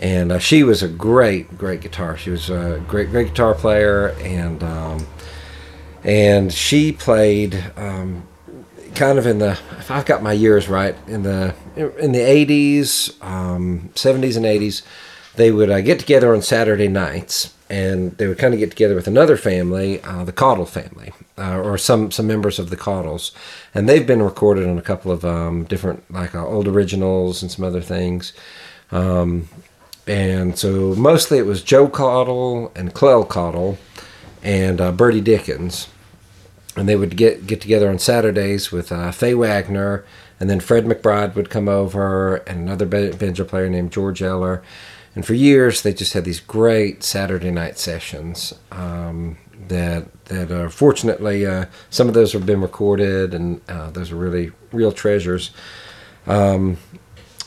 [0.00, 2.16] and uh, she was a great, great guitar.
[2.16, 5.06] She was a great, great guitar player, and um,
[6.02, 8.26] and she played um,
[8.94, 13.22] kind of in the if I've got my years right in the in the 80s,
[13.22, 14.82] um, 70s and 80s.
[15.34, 18.94] They would uh, get together on Saturday nights, and they would kind of get together
[18.94, 23.32] with another family, uh, the Caudle family, uh, or some some members of the Caudles,
[23.74, 27.50] and they've been recorded on a couple of um, different like uh, old originals and
[27.50, 28.34] some other things.
[28.90, 29.48] Um,
[30.06, 33.78] and so mostly it was Joe Caudle and Clell Caudle
[34.42, 35.88] and uh, Bertie Dickens
[36.76, 40.04] and they would get get together on Saturdays with uh, Faye Wagner,
[40.40, 44.62] and then Fred McBride would come over, and another ba- banjo player named George Eller.
[45.14, 48.54] And for years, they just had these great Saturday night sessions.
[48.70, 49.36] Um,
[49.68, 54.16] that that uh, fortunately, uh, some of those have been recorded, and uh, those are
[54.16, 55.50] really real treasures.
[56.26, 56.78] Um,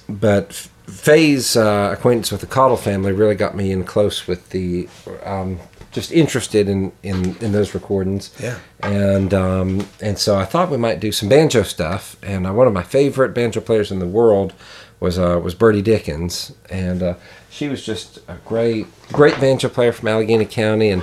[0.08, 0.54] but
[0.88, 4.88] Faye's uh, acquaintance with the Caudle family really got me in close with the,
[5.24, 5.60] um,
[5.96, 8.36] just interested in, in, in those recordings.
[8.40, 8.60] Yeah.
[8.84, 12.18] And um, and so I thought we might do some banjo stuff.
[12.22, 14.54] And uh, one of my favorite banjo players in the world
[15.00, 17.14] was uh, was Bertie Dickens, and uh,
[17.50, 21.02] she was just a great great banjo player from Alleghany County, and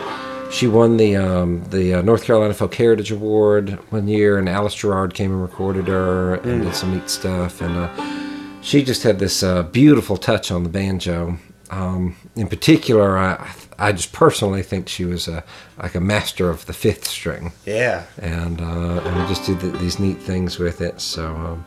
[0.53, 4.75] she won the um, the uh, North Carolina Folk Heritage Award one year, and Alice
[4.75, 7.77] Gerrard came and recorded her and did some neat stuff, and.
[7.77, 8.19] Uh,
[8.63, 11.37] she just had this uh, beautiful touch on the banjo.
[11.71, 13.49] Um, in particular, I, I
[13.91, 15.43] just personally think she was a,
[15.83, 18.05] like a master of the fifth string, Yeah.
[18.19, 21.01] and uh, and just did th these neat things with it.
[21.01, 21.67] So um,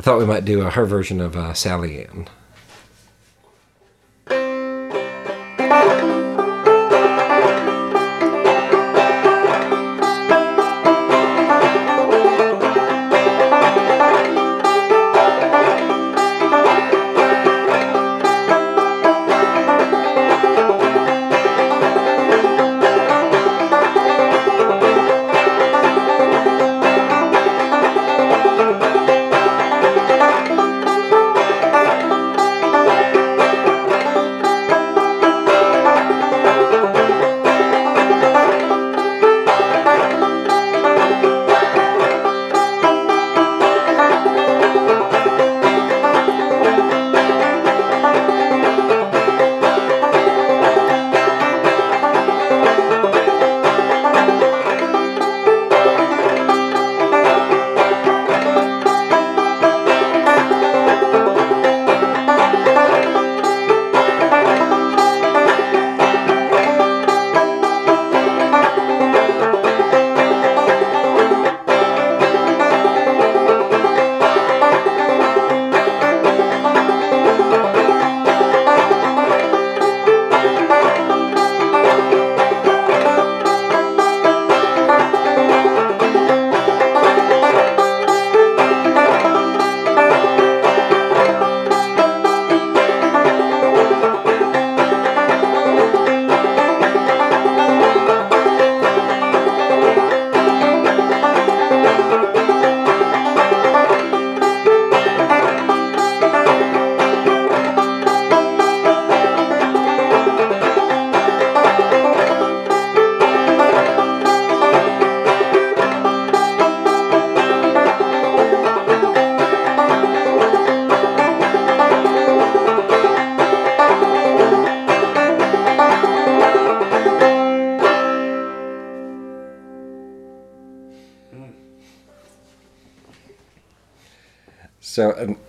[0.00, 2.26] I thought we might do uh, her version of uh, Sally Ann.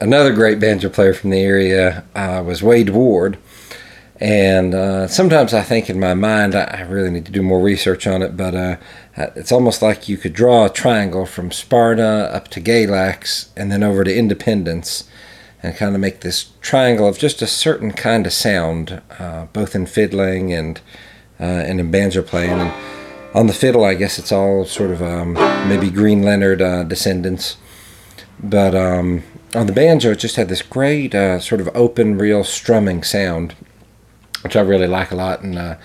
[0.06, 3.40] Another great banjo player from the area uh, was Wade Ward,
[4.20, 7.60] and uh, sometimes I think in my mind I, I really need to do more
[7.60, 8.38] research on it.
[8.38, 8.78] But uh,
[9.18, 13.82] it's almost like you could draw a triangle from Sparta up to Galax and then
[13.84, 15.10] over to Independence,
[15.64, 19.74] and kind of make this triangle of just a certain kind of sound, uh, both
[19.76, 20.80] in fiddling and
[21.40, 22.52] uh, and in banjo playing.
[22.52, 22.72] And
[23.34, 25.34] on the fiddle, I guess it's all sort of um,
[25.68, 27.58] maybe Green Leonard uh, descendants,
[28.40, 29.24] but um,
[29.56, 33.56] on the banjo, it just had this great uh, sort of open, real strumming sound,
[34.44, 35.42] which I really like a lot.
[35.42, 35.76] And uh,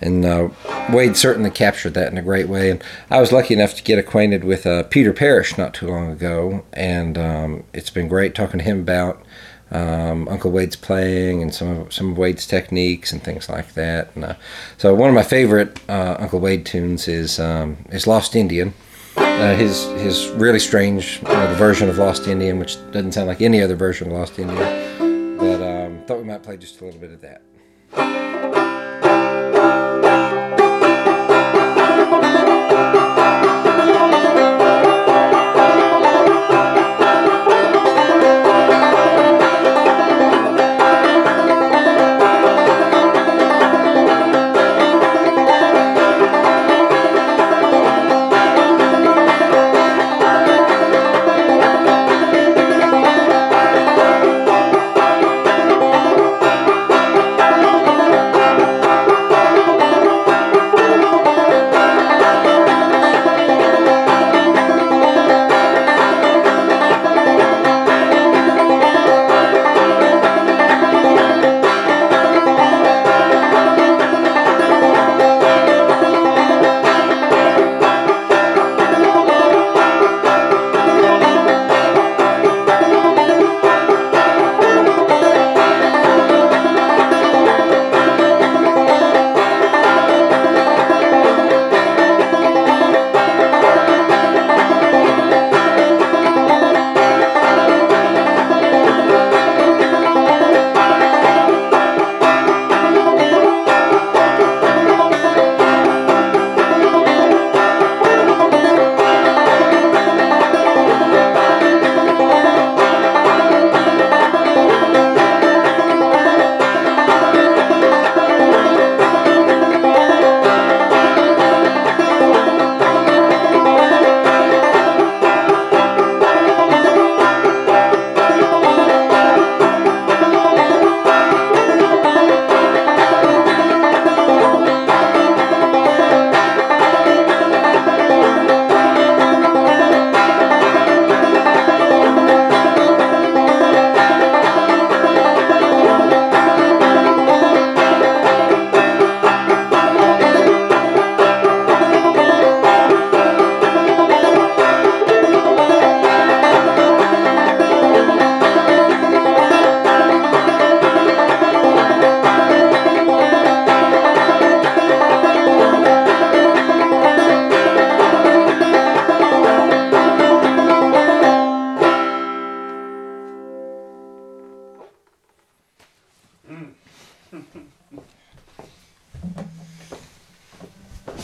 [0.00, 0.48] and uh,
[0.90, 2.70] Wade certainly captured that in a great way.
[2.70, 6.10] And I was lucky enough to get acquainted with uh, Peter Parrish not too long
[6.10, 9.22] ago, and um, it's been great talking to him about
[9.70, 14.10] um, Uncle Wade's playing and some of some of Wade's techniques and things like that.
[14.14, 14.34] And, uh,
[14.76, 18.74] so one of my favorite uh, Uncle Wade tunes is um, is Lost Indian.
[19.40, 21.18] Uh, his his really strange
[21.58, 25.62] version of Lost Indian, which doesn't sound like any other version of Lost Indian, but
[25.62, 27.42] um, thought we might play just a little bit of that.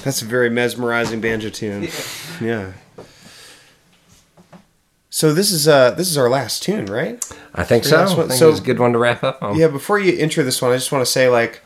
[0.09, 1.87] That's a very mesmerizing banjo tune.
[2.41, 2.73] Yeah.
[5.11, 7.23] So this is uh this is our last tune, right?
[7.55, 7.99] I think so.
[7.99, 9.59] last I think so- it's a good one to wrap up on.
[9.59, 11.61] Yeah, before you intro this one, I just want to say like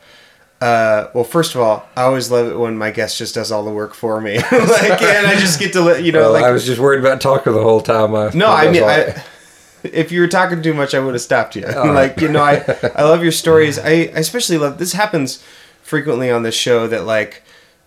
[0.59, 3.63] uh, well, first of all, I always love it when my guest just does all
[3.63, 4.37] the work for me.
[4.51, 6.99] like, and I just get to, let you know, Well, like, I was just worried
[7.01, 8.15] about talking the whole time.
[8.15, 9.23] I, No, I mean, I,
[9.83, 11.63] if you were talking too much, I would have stopped you.
[11.67, 12.63] like, you know, I,
[12.95, 13.77] I love your stories.
[13.77, 15.43] I, I especially love this happens
[15.81, 17.42] frequently on this show that like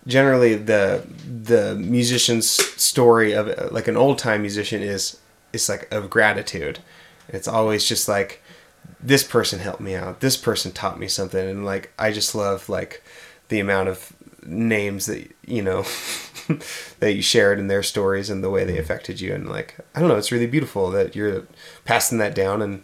[0.07, 1.05] generally the
[1.43, 5.19] the musician's story of like an old time musician is
[5.53, 6.79] is like of gratitude.
[7.29, 8.41] It's always just like
[8.99, 10.21] this person helped me out.
[10.21, 13.03] This person taught me something, and like I just love like
[13.49, 14.13] the amount of
[14.45, 15.83] names that you know
[16.99, 19.33] that you shared in their stories and the way they affected you.
[19.33, 21.43] And like i don't know it's really beautiful that you're
[21.85, 22.61] passing that down.
[22.61, 22.83] And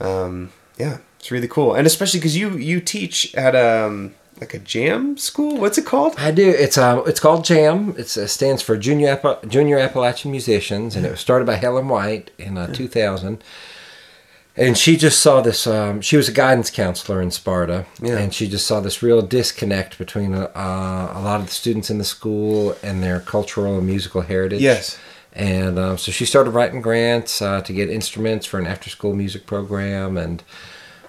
[0.00, 1.74] um yeah it's really cool.
[1.74, 6.14] And especially because you you teach at um like a jam school what's it called
[6.18, 6.48] I do.
[6.50, 7.94] It's uh, it's called Jam.
[7.96, 11.88] It's, it stands for Junior Appa- Junior Appalachian Musicians, and it was started by Helen
[11.88, 13.42] White in uh, 2000.
[14.56, 15.66] And she just saw this.
[15.66, 18.18] Um, she was a guidance counselor in Sparta, Yeah.
[18.18, 21.98] and she just saw this real disconnect between uh, a lot of the students in
[21.98, 24.60] the school and their cultural and musical heritage.
[24.60, 24.96] Yes.
[25.32, 29.46] And um, so she started writing grants uh, to get instruments for an after-school music
[29.46, 30.44] program, and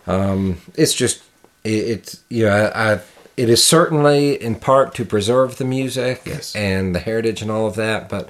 [0.08, 1.22] um, it's just
[1.64, 3.00] it, it's you know I, I
[3.38, 6.56] it is certainly in part to preserve the music Yes.
[6.56, 8.30] and the heritage and all of that, but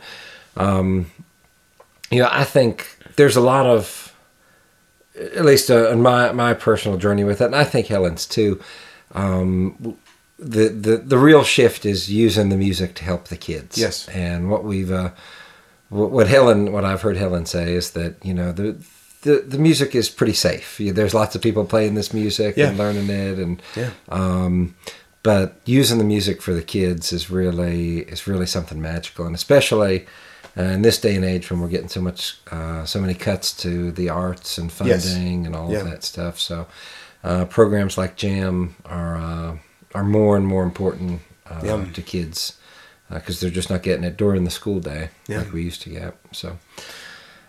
[0.58, 1.12] um,
[2.12, 4.14] you know I think there's a lot of
[5.20, 8.60] at least uh, in my my personal journey with it, and I think Helen's too.
[9.14, 9.97] Um,
[10.38, 13.78] the, the the real shift is using the music to help the kids.
[13.78, 14.08] Yes.
[14.10, 15.12] and what we've uh,
[15.89, 18.76] what, what Helen, what I've heard Helen say is that you know the.
[19.26, 20.78] The, the music is pretty safe.
[20.80, 22.69] There's lots of people playing this music Yeah.
[22.69, 23.89] and learning it, and Yeah.
[24.09, 24.76] um,
[25.23, 30.05] but using the music for the kids is really is really something magical, and especially
[30.57, 33.51] uh, in this day and age when we're getting so much uh, so many cuts
[33.63, 35.05] to the arts and Yes.
[35.11, 35.80] funding and all Yeah.
[35.80, 36.39] of that stuff.
[36.39, 36.67] So
[37.23, 39.57] uh, programs like Jam are uh,
[39.95, 41.86] are more and more important uh, Yeah.
[41.93, 42.53] to kids
[43.09, 45.39] because they're just not getting it during the school day Yeah.
[45.39, 46.13] like we used to get.
[46.32, 46.57] So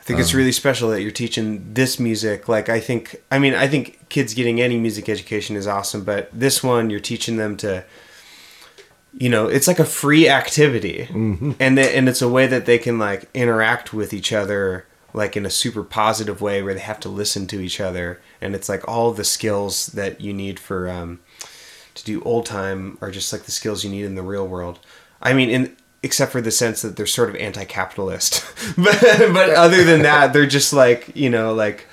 [0.06, 2.48] I think it's really special that you're teaching this music.
[2.48, 6.30] Like I think, I mean, I think kids getting any music education is awesome, but
[6.32, 7.84] this one you're teaching them to,
[9.12, 11.08] you know, it's like a free activity,
[11.58, 15.36] and they, and it's a way that they can like interact with each other like
[15.36, 18.68] in a super positive way where they have to listen to each other, and it's
[18.68, 21.18] like all the skills that you need for um,
[21.94, 24.78] to do old time are just like the skills you need in the real world.
[25.20, 28.44] I mean, in except for the sense that they're sort of anti-capitalist,
[28.76, 29.00] but
[29.32, 31.86] but other than that, they're just like you know like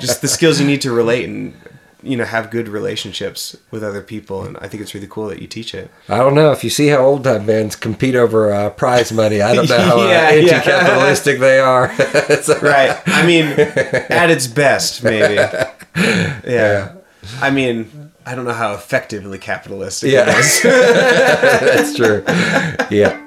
[0.00, 1.54] just the skills you need to relate and
[2.02, 4.44] you know have good relationships with other people.
[4.44, 5.90] And I think it's really cool that you teach it.
[6.08, 9.40] I don't know if you see how old time bands compete over uh, prize money.
[9.42, 10.54] I don't know how uh, Yeah, yeah.
[10.56, 11.92] anti-capitalistic they are.
[12.42, 12.96] So- Right.
[13.06, 15.34] I mean, at its best, maybe.
[16.46, 16.92] Yeah.
[17.40, 20.24] I mean, I don't know how effectively capitalistic Yeah.
[20.28, 20.62] it is.
[20.62, 22.24] That's true.
[22.90, 23.22] Yeah.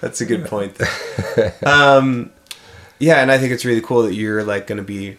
[0.00, 0.76] That's a good point.
[1.64, 2.32] Um,
[2.98, 5.16] yeah, and I think it's really cool that you're like going to be,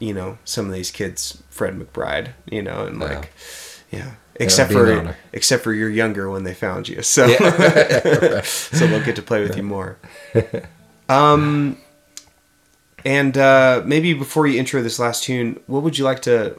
[0.00, 3.32] you know, some of these kids, Fred McBride, you know, and like,
[3.92, 4.12] yeah.
[4.36, 7.28] Except be for except for you're younger when they found you, so
[8.42, 9.96] so they'll get to play with you more.
[11.08, 11.78] Um,
[13.04, 16.58] and uh, maybe before you intro this last tune, what would you like to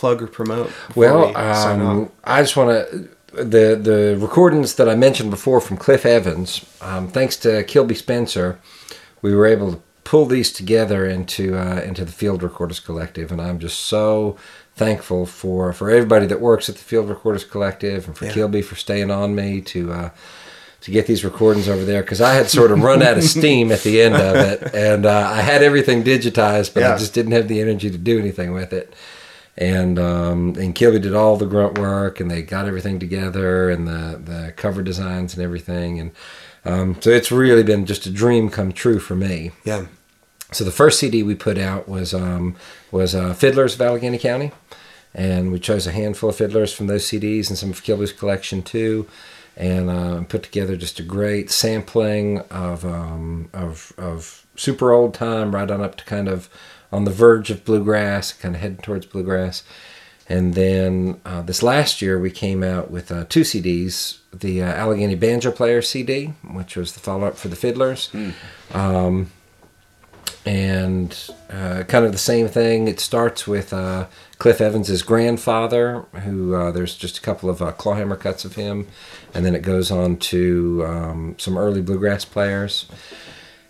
[0.00, 0.70] plug or promote?
[0.96, 2.10] Well, um.
[2.24, 6.64] I just want to the the recordings that I mentioned before from Cliff Evans.
[6.80, 8.58] Um, thanks to Kilby Spencer,
[9.22, 13.40] we were able to pull these together into uh, into the Field Recorders Collective, and
[13.40, 14.36] I'm just so
[14.74, 18.32] thankful for for everybody that works at the Field Recorders Collective and for Yeah.
[18.32, 19.92] Kilby for staying on me to.
[19.92, 20.10] Uh,
[20.82, 23.70] to get these recordings over there because I had sort of run out of steam
[23.70, 26.94] at the end of it, and uh, I had everything digitized, but Yeah.
[26.94, 28.94] I just didn't have the energy to do anything with it
[29.60, 33.86] and um, and Kilby did all the grunt work, and they got everything together, and
[33.86, 36.10] the the cover designs and everything, and
[36.64, 39.52] um, so it's really been just a dream come true for me.
[39.64, 39.86] yeah,
[40.52, 42.56] So the first CD we put out was um,
[42.90, 44.50] was uh, Fiddlers of Alleghany County,
[45.14, 48.62] and we chose a handful of fiddlers from those CDs and some of Kilby's collection
[48.62, 49.06] too,
[49.58, 55.54] and uh, put together just a great sampling of um, of of super old time
[55.54, 56.48] right on up to kind of
[56.92, 59.62] on the verge of bluegrass, kind of heading towards bluegrass.
[60.28, 64.66] And then uh, this last year, we came out with uh, two CDs the uh,
[64.66, 68.14] Alleghany Banjo Player CD, which was the follow up for the Fiddlers.
[68.72, 69.30] Um,
[70.46, 72.88] and uh, kind of the same thing.
[72.88, 74.06] It starts with uh,
[74.38, 78.86] Cliff Evans's grandfather, who uh, there's just a couple of uh, clawhammer cuts of him,
[79.34, 82.86] and then it goes on to um, some early bluegrass players.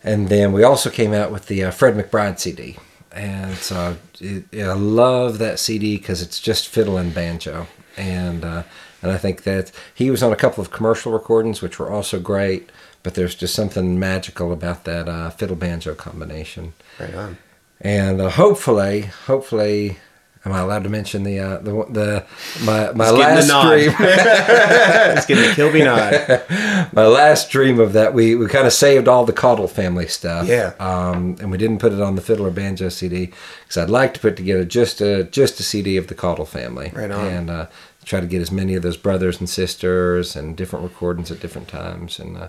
[0.02, 2.78] And then we also came out with the uh, Fred McBride CD,
[3.12, 8.62] and so it, I love that CD because it's just fiddle and banjo, and uh,
[9.02, 12.20] and I think that he was on a couple of commercial recordings which were also
[12.20, 12.70] great,
[13.02, 17.38] but there's just something magical about that uh, fiddle banjo combination, right on.
[17.80, 19.98] and uh, hopefully, hopefully.
[20.44, 22.24] Am I allowed to mention the uh, the the
[22.64, 23.94] my my last dream?
[24.00, 26.42] It's getting the Kilby nod.
[26.94, 30.46] my last dream of that we we kind of saved all the Caudle family stuff
[30.48, 30.72] Yeah.
[30.80, 33.26] um and we didn't put it on the fiddle or banjo cd
[33.62, 36.90] because i'd like to put together just a just a cd of the Caudle family
[36.94, 37.26] Right on.
[37.26, 37.66] and uh
[38.04, 41.68] try to get as many of those brothers and sisters and different recordings at different
[41.68, 42.48] times and uh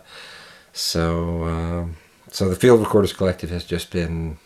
[0.74, 1.98] so um
[2.30, 4.38] so the field recorders collective has just been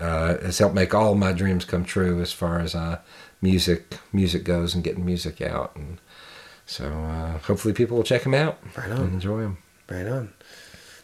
[0.00, 2.98] uh, has helped make all my dreams come true as far as uh,
[3.42, 5.98] music music goes and getting music out and
[6.66, 9.00] so uh, hopefully people will check them out Right on.
[9.00, 10.32] and enjoy them Right on.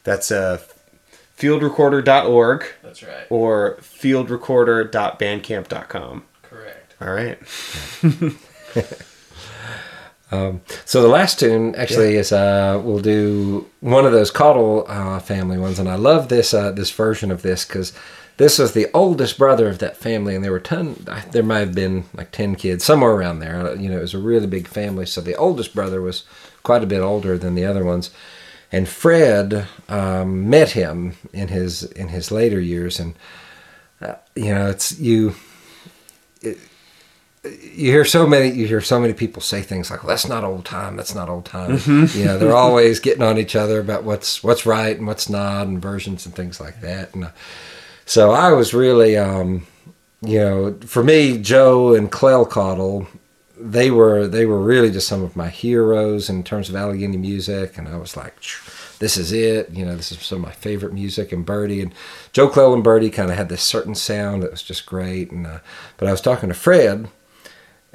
[0.05, 0.61] That's uh,
[1.37, 3.27] fieldrecorder.org That's right.
[3.31, 6.25] or fieldrecorder.bandcamp.com.
[6.43, 6.95] Correct.
[7.01, 7.39] All right.
[10.85, 15.57] So the last tune actually is uh, we'll do one of those Caudle uh, family
[15.57, 17.93] ones, and I love this uh, this version of this because
[18.39, 21.07] this was the oldest brother of that family, and there were ton.
[21.31, 23.75] There might have been like ten kids somewhere around there.
[23.77, 25.07] You know, it was a really big family.
[25.07, 26.25] So the oldest brother was
[26.63, 28.11] quite a bit older than the other ones,
[28.71, 33.15] and Fred um, met him in his in his later years, and
[34.03, 35.35] uh, you know, it's you
[36.43, 36.59] it,
[37.45, 40.43] you hear so many you hear so many people say things like well, that's not
[40.45, 42.19] old time that's not old time Mm-hmm.
[42.19, 45.67] you know they're always getting on each other about what's what's right and what's not
[45.69, 47.31] and versions and things like that and uh,
[48.07, 49.67] so i was really um
[50.23, 53.07] you know for me joe and clell caudle
[53.59, 57.79] they were they were really just some of my heroes in terms of alleghany music.
[57.79, 58.35] And i was like
[58.99, 59.71] this is it.
[59.71, 61.33] You know this is some of my favorite music.
[61.33, 61.93] And bertie and
[62.33, 65.31] joe clell and bertie kind of had this certain sound that was just great.
[65.31, 65.59] And uh,
[65.97, 67.09] but i was talking to fred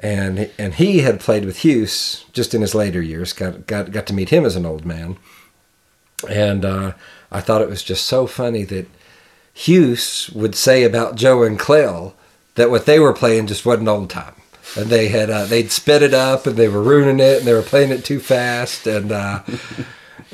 [0.02, 3.32] and and he had played with Hughes just in his later years.
[3.32, 5.16] Got got got to meet him as an old man,
[6.28, 6.92] and uh,
[7.30, 8.88] I thought it was just so funny that
[9.52, 12.14] Hughes would say about Joe and Clell
[12.54, 14.34] that what they were playing just wasn't old time,
[14.76, 17.52] and they had uh, they'd sped it up and they were ruining it and they
[17.52, 19.12] were playing it too fast and.
[19.12, 19.40] Uh,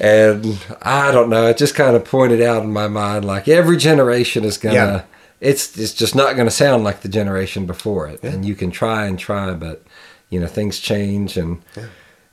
[0.01, 1.47] and I don't know.
[1.47, 5.03] It just kind of pointed out in my mind, like every generation is gonna Yeah.
[5.41, 8.71] it's it's just not going to sound like the generation before it and you can
[8.71, 9.83] try and try but
[10.31, 11.63] you know things change and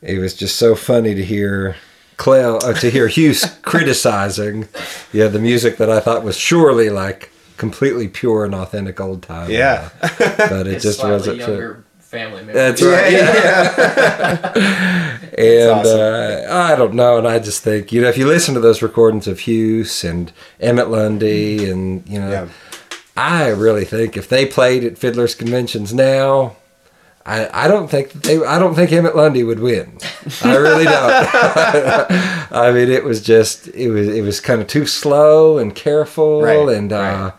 [0.01, 1.75] it was just so funny to hear
[2.17, 4.67] Clell uh, to hear Hughes criticizing
[5.13, 9.49] yeah the music that I thought was surely like completely pure and authentic old time
[9.49, 9.89] Yeah.
[10.01, 10.09] Uh,
[10.49, 11.47] but it His just wasn't fit.
[11.49, 12.53] younger family member.
[12.53, 13.11] That's right.
[13.11, 14.51] yeah.
[15.37, 15.99] And awesome.
[15.99, 18.81] uh, I don't know, and I just think you know if you listen to those
[18.81, 22.47] recordings of Hughes and Emmett Lundy, and you know, Yeah.
[23.17, 26.55] I really think if they played at fiddlers conventions now,
[27.27, 29.97] I, I don't think that they I don't think Emmett Lundy would win.
[30.43, 31.25] I really don't.
[32.51, 36.41] I mean, it was just it was it was kind of too slow and careful,
[36.43, 37.33] Right, and uh, right.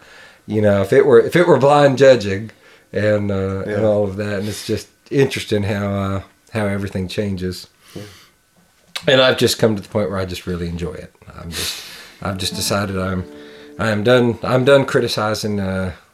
[0.47, 2.51] you know if it were if it were blind judging
[2.93, 3.77] and uh, Yeah.
[3.77, 6.23] and all of that, and it's just interesting how uh,
[6.53, 7.69] how everything changes.
[9.07, 11.15] And I've just come to the point where I just really enjoy it.
[11.39, 11.85] I'm just
[12.23, 13.25] I've just decided I'm
[13.79, 15.61] I am done I'm done criticizing.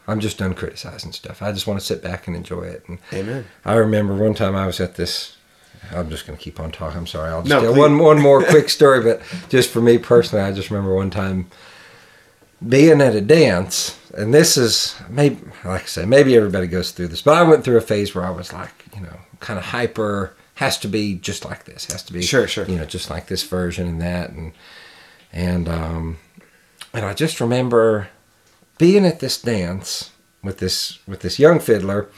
[0.09, 1.43] I'm just done criticizing stuff.
[1.43, 2.85] I just want to sit back and enjoy it.
[2.89, 3.45] And Amen.
[3.65, 5.37] I remember one time I was at this.
[5.93, 6.99] I'm just going to keep on talking.
[6.99, 7.31] I'm sorry.
[7.31, 7.79] I'll just No, tell please.
[7.79, 9.03] one one more quick story.
[9.03, 11.49] But just for me personally, I just remember one time
[12.67, 17.09] being at a dance, and this is maybe like I say, maybe everybody goes through
[17.09, 19.67] this, but I went through a phase where I was like, you know, kind of
[19.67, 20.35] hyper.
[20.57, 21.91] Has to be just like this.
[21.91, 22.67] Has to be Sure, sure.
[22.67, 24.53] You know, just like this version and that, and
[25.33, 26.19] and um,
[26.93, 28.09] and I just remember
[28.83, 30.11] being at this dance
[30.43, 32.09] with this with this young fiddler,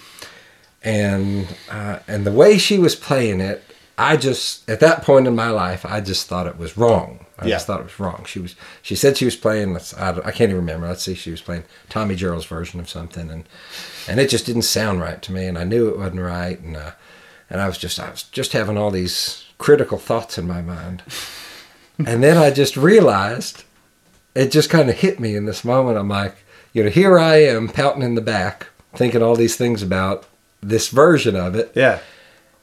[0.83, 3.63] and uh, and the way she was playing it,
[3.99, 7.27] I just at that point in my life, I just thought it was wrong.
[7.39, 7.57] I Yeah.
[7.57, 8.25] just thought it was wrong.
[8.27, 9.73] She was she said she was playing.
[9.75, 10.87] let's- I, I can't even remember.
[10.89, 13.45] Let's see, she was playing Tommy Jarrell's version of something, and
[14.09, 16.77] and it just didn't sound right to me, and I knew it wasn't right, and
[16.77, 16.93] uh,
[17.51, 21.03] and I was just I was just having all these critical thoughts in my mind,
[21.99, 23.65] and then I just realized
[24.35, 25.97] it just kind of hit me in this moment.
[25.99, 26.37] I'm like,
[26.75, 30.27] you know, here I am pouting in the back, thinking all these things about
[30.63, 32.01] this version of it, Yeah.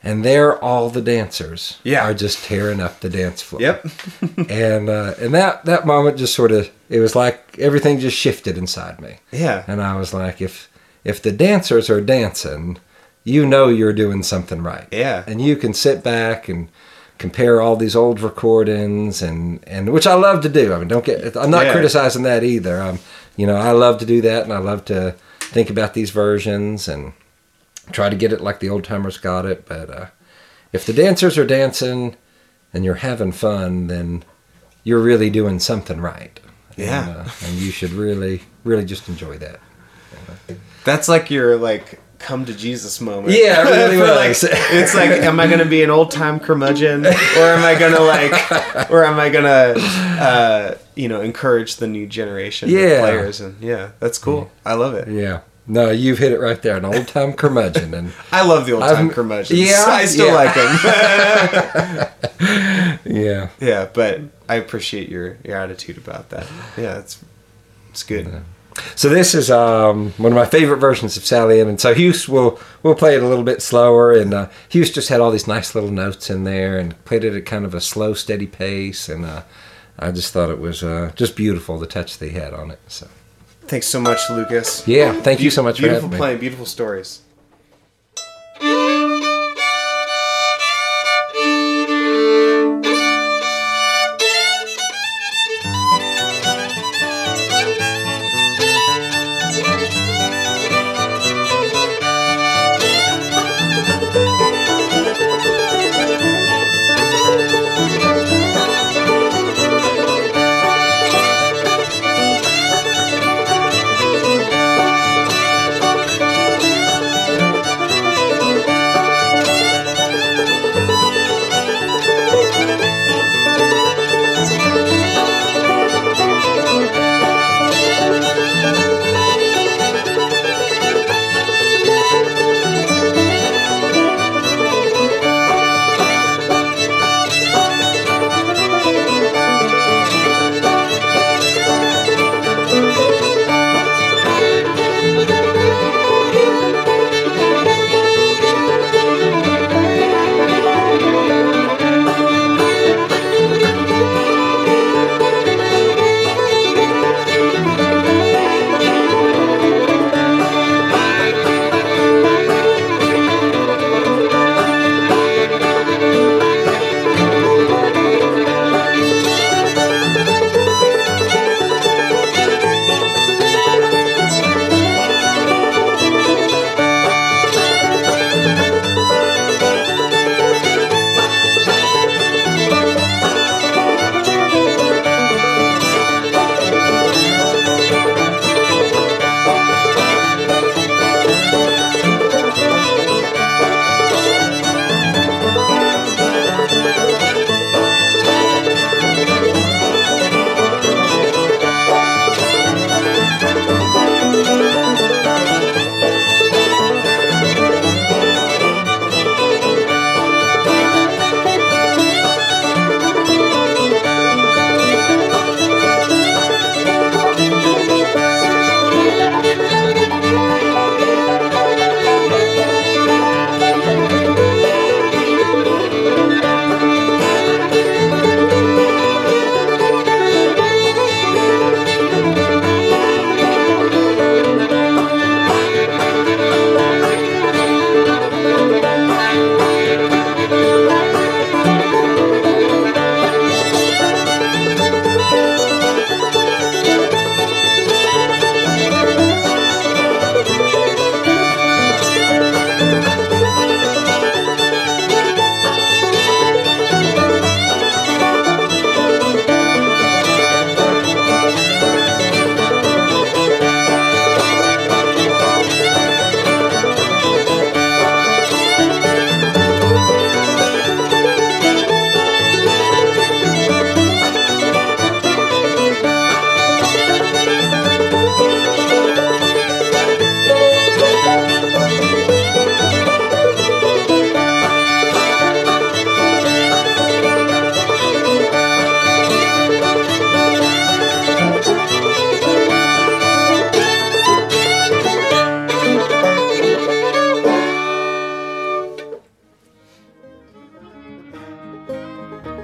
[0.03, 2.03] and there all the dancers Yeah.
[2.03, 3.62] are just tearing up the dance floor.
[3.62, 3.88] Yep.
[4.49, 8.57] and uh, and that that moment just sort of it was like everything just shifted
[8.57, 9.64] inside me, Yeah.
[9.68, 10.70] and I was like, if
[11.03, 12.78] if the dancers are dancing,
[13.24, 15.24] you know you're doing something right Yeah.
[15.28, 16.68] and you can sit back and
[17.22, 20.74] compare all these old recordings and and which I love to do.
[20.74, 21.72] I mean, don't get I'm not Yeah.
[21.74, 22.82] criticizing that either.
[22.82, 22.99] I'm
[23.38, 26.88] you know I love to do that and I love to think about these versions
[26.88, 27.13] and
[27.91, 29.65] try to get it like the old timers got it.
[29.67, 30.05] But uh,
[30.74, 32.15] if the dancers are dancing
[32.74, 34.24] and you're having fun, then
[34.84, 36.39] you're really doing something right.
[36.76, 37.07] Yeah.
[37.07, 39.59] and, uh, and you should really really just enjoy that.
[40.84, 43.34] That's like your like come to Jesus moment.
[43.34, 44.30] Yeah, it really For, like,
[44.72, 48.32] it's like, am I gonna be an old time curmudgeon, or am I gonna like,
[48.91, 49.74] or am I gonna,
[50.19, 52.80] uh, you know, encourage the new generation Yeah.
[52.80, 53.41] of players?
[53.41, 54.49] And yeah, that's cool.
[54.65, 55.07] I love it.
[55.07, 55.41] Yeah.
[55.67, 56.76] No, you've hit it right there.
[56.78, 59.59] An old time curmudgeon, and I love the old time curmudgeons.
[59.59, 60.34] yeah, I still yeah.
[60.34, 60.80] like them.
[63.05, 66.47] yeah, yeah, but I appreciate your your attitude about that.
[66.78, 67.24] Yeah, it's
[67.91, 68.43] it's good.
[68.95, 72.30] So this is um, one of my favorite versions of Sally Ann, and so Hughes
[72.30, 75.47] will will play it a little bit slower, and uh, Hughes just had all these
[75.47, 79.09] nice little notes in there, and played it at kind of a slow, steady pace,
[79.09, 79.41] and uh,
[79.99, 82.80] I just thought it was uh, just beautiful the touch they had on it.
[82.88, 83.07] So
[83.63, 84.88] Thanks so much, Lucas.
[84.88, 86.17] yeah, thank you so much for Beautiful having me.
[86.17, 87.22] playing, beautiful stories.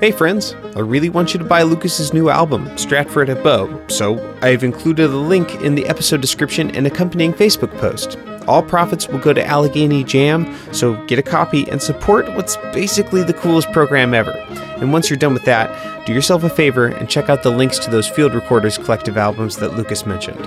[0.08, 4.38] Hey friends, I really want you to buy Lucas's new album, Stratford at Bow, so
[4.42, 8.18] I've included a link in the episode description and accompanying Facebook post.
[8.48, 13.22] All profits will go to Alleghany Jam, so get a copy and support what's basically
[13.22, 14.32] the coolest program ever.
[14.80, 17.78] And once you're done with that, do yourself a favor and check out the links
[17.80, 20.40] to those Field Recorders collective albums that Lucas mentioned.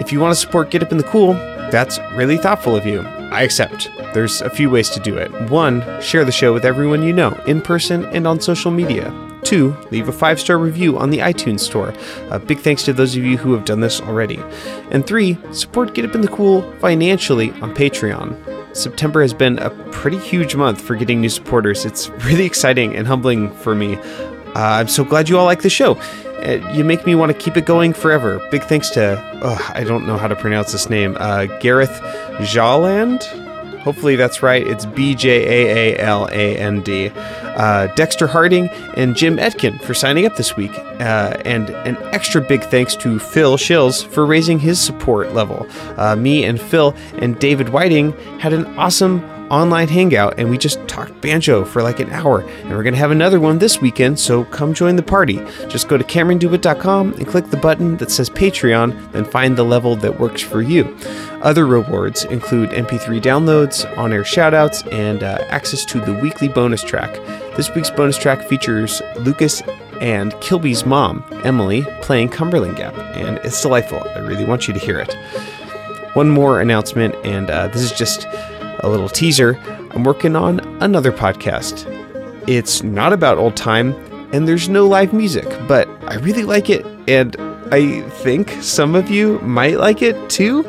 [0.00, 1.32] If you want to support Get Up in the Cool,
[1.72, 3.00] that's really thoughtful of you.
[3.32, 3.90] I accept.
[4.14, 5.30] There's a few ways to do it.
[5.50, 9.12] One, share the show with everyone you know, in person and on social media.
[9.44, 11.94] Two, leave a five star review on the iTunes Store.
[12.30, 14.42] A big thanks to those of you who have done this already.
[14.90, 18.76] And three, support Get Up in the Cool financially on Patreon.
[18.76, 21.84] September has been a pretty huge month for getting new supporters.
[21.84, 23.96] It's really exciting and humbling for me.
[23.96, 25.94] Uh, I'm so glad you all like the show.
[26.42, 28.46] Uh, you make me want to keep it going forever.
[28.50, 29.18] Big thanks to,
[29.74, 32.00] I don't know how to pronounce this name, uh, Gareth
[32.40, 33.47] Jaland?
[33.88, 34.66] Hopefully that's right.
[34.66, 37.10] It's B J A A L A N D.
[37.14, 38.68] Uh, Dexter Harding
[38.98, 40.72] and Jim Etkin for signing up this week.
[41.00, 45.66] Uh, and an extra big thanks to Phil Shills for raising his support level.
[45.96, 49.20] Uh, me and Phil and David Whiting had an awesome
[49.50, 52.40] online hangout and we just talked banjo for like an hour.
[52.40, 55.36] And we're going to have another one this weekend, so come join the party.
[55.68, 59.96] Just go to CameronDewitt.com and click the button that says Patreon, then find the level
[59.96, 60.96] that works for you.
[61.42, 66.82] Other rewards include MP3 downloads, on air shoutouts, and uh, access to the weekly bonus
[66.82, 67.14] track.
[67.56, 69.62] This week's bonus track features Lucas
[70.00, 74.02] and Kilby's mom, Emily, playing Cumberland Gap, and it's delightful.
[74.14, 75.14] I really want you to hear it.
[76.14, 78.26] One more announcement, and uh, this is just
[78.80, 79.56] a little teaser.
[79.92, 81.84] I'm working on another podcast.
[82.48, 83.94] It's not about old time,
[84.32, 87.36] and there's no live music, but I really like it, and
[87.70, 90.64] I think some of you might like it too.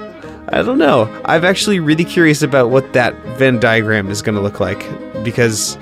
[0.49, 1.03] I don't know.
[1.25, 4.79] I'm actually really curious about what that Venn diagram is going to look like
[5.23, 5.77] because,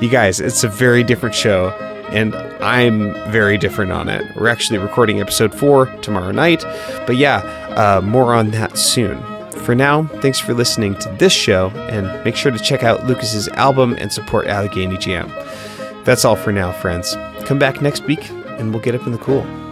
[0.00, 1.70] you guys, it's a very different show,
[2.10, 4.24] and I'm very different on it.
[4.36, 6.62] We're actually recording episode four tomorrow night,
[7.06, 7.38] but yeah,
[7.76, 9.18] uh, more on that soon.
[9.64, 13.48] For now, thanks for listening to this show, and make sure to check out Lucas's
[13.48, 15.32] album and support Alleghany Jam.
[16.04, 17.16] That's all for now, friends.
[17.46, 19.63] Come back next week, and we'll get up in the cool.